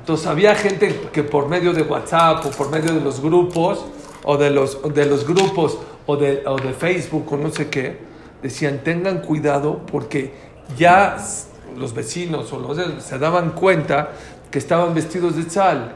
[0.00, 3.84] Entonces había gente que por medio de WhatsApp o por medio de los grupos
[4.24, 8.09] o de los, de los grupos o de, o de Facebook o no sé qué,
[8.42, 10.32] decían tengan cuidado porque
[10.76, 11.16] ya
[11.76, 14.10] los vecinos o los se daban cuenta
[14.50, 15.92] que estaban vestidos de sal.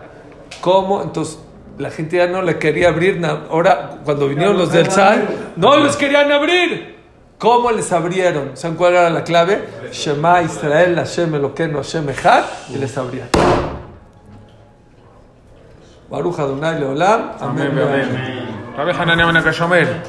[0.61, 1.03] ¿Cómo?
[1.03, 1.39] Entonces
[1.79, 3.25] la gente ya no le quería abrir.
[3.25, 6.95] Ahora, cuando vinieron los del sal, no les querían abrir.
[7.39, 8.57] ¿Cómo les abrieron?
[8.57, 9.65] ¿Saben cuál era la clave?
[9.93, 13.29] Shema Israel, Hashem Elokeinu, Hashem Echad, y les abrían.
[16.09, 17.33] Baruch Adonai Leolam.
[17.41, 19.37] Amén.
[19.37, 20.03] Akashomer.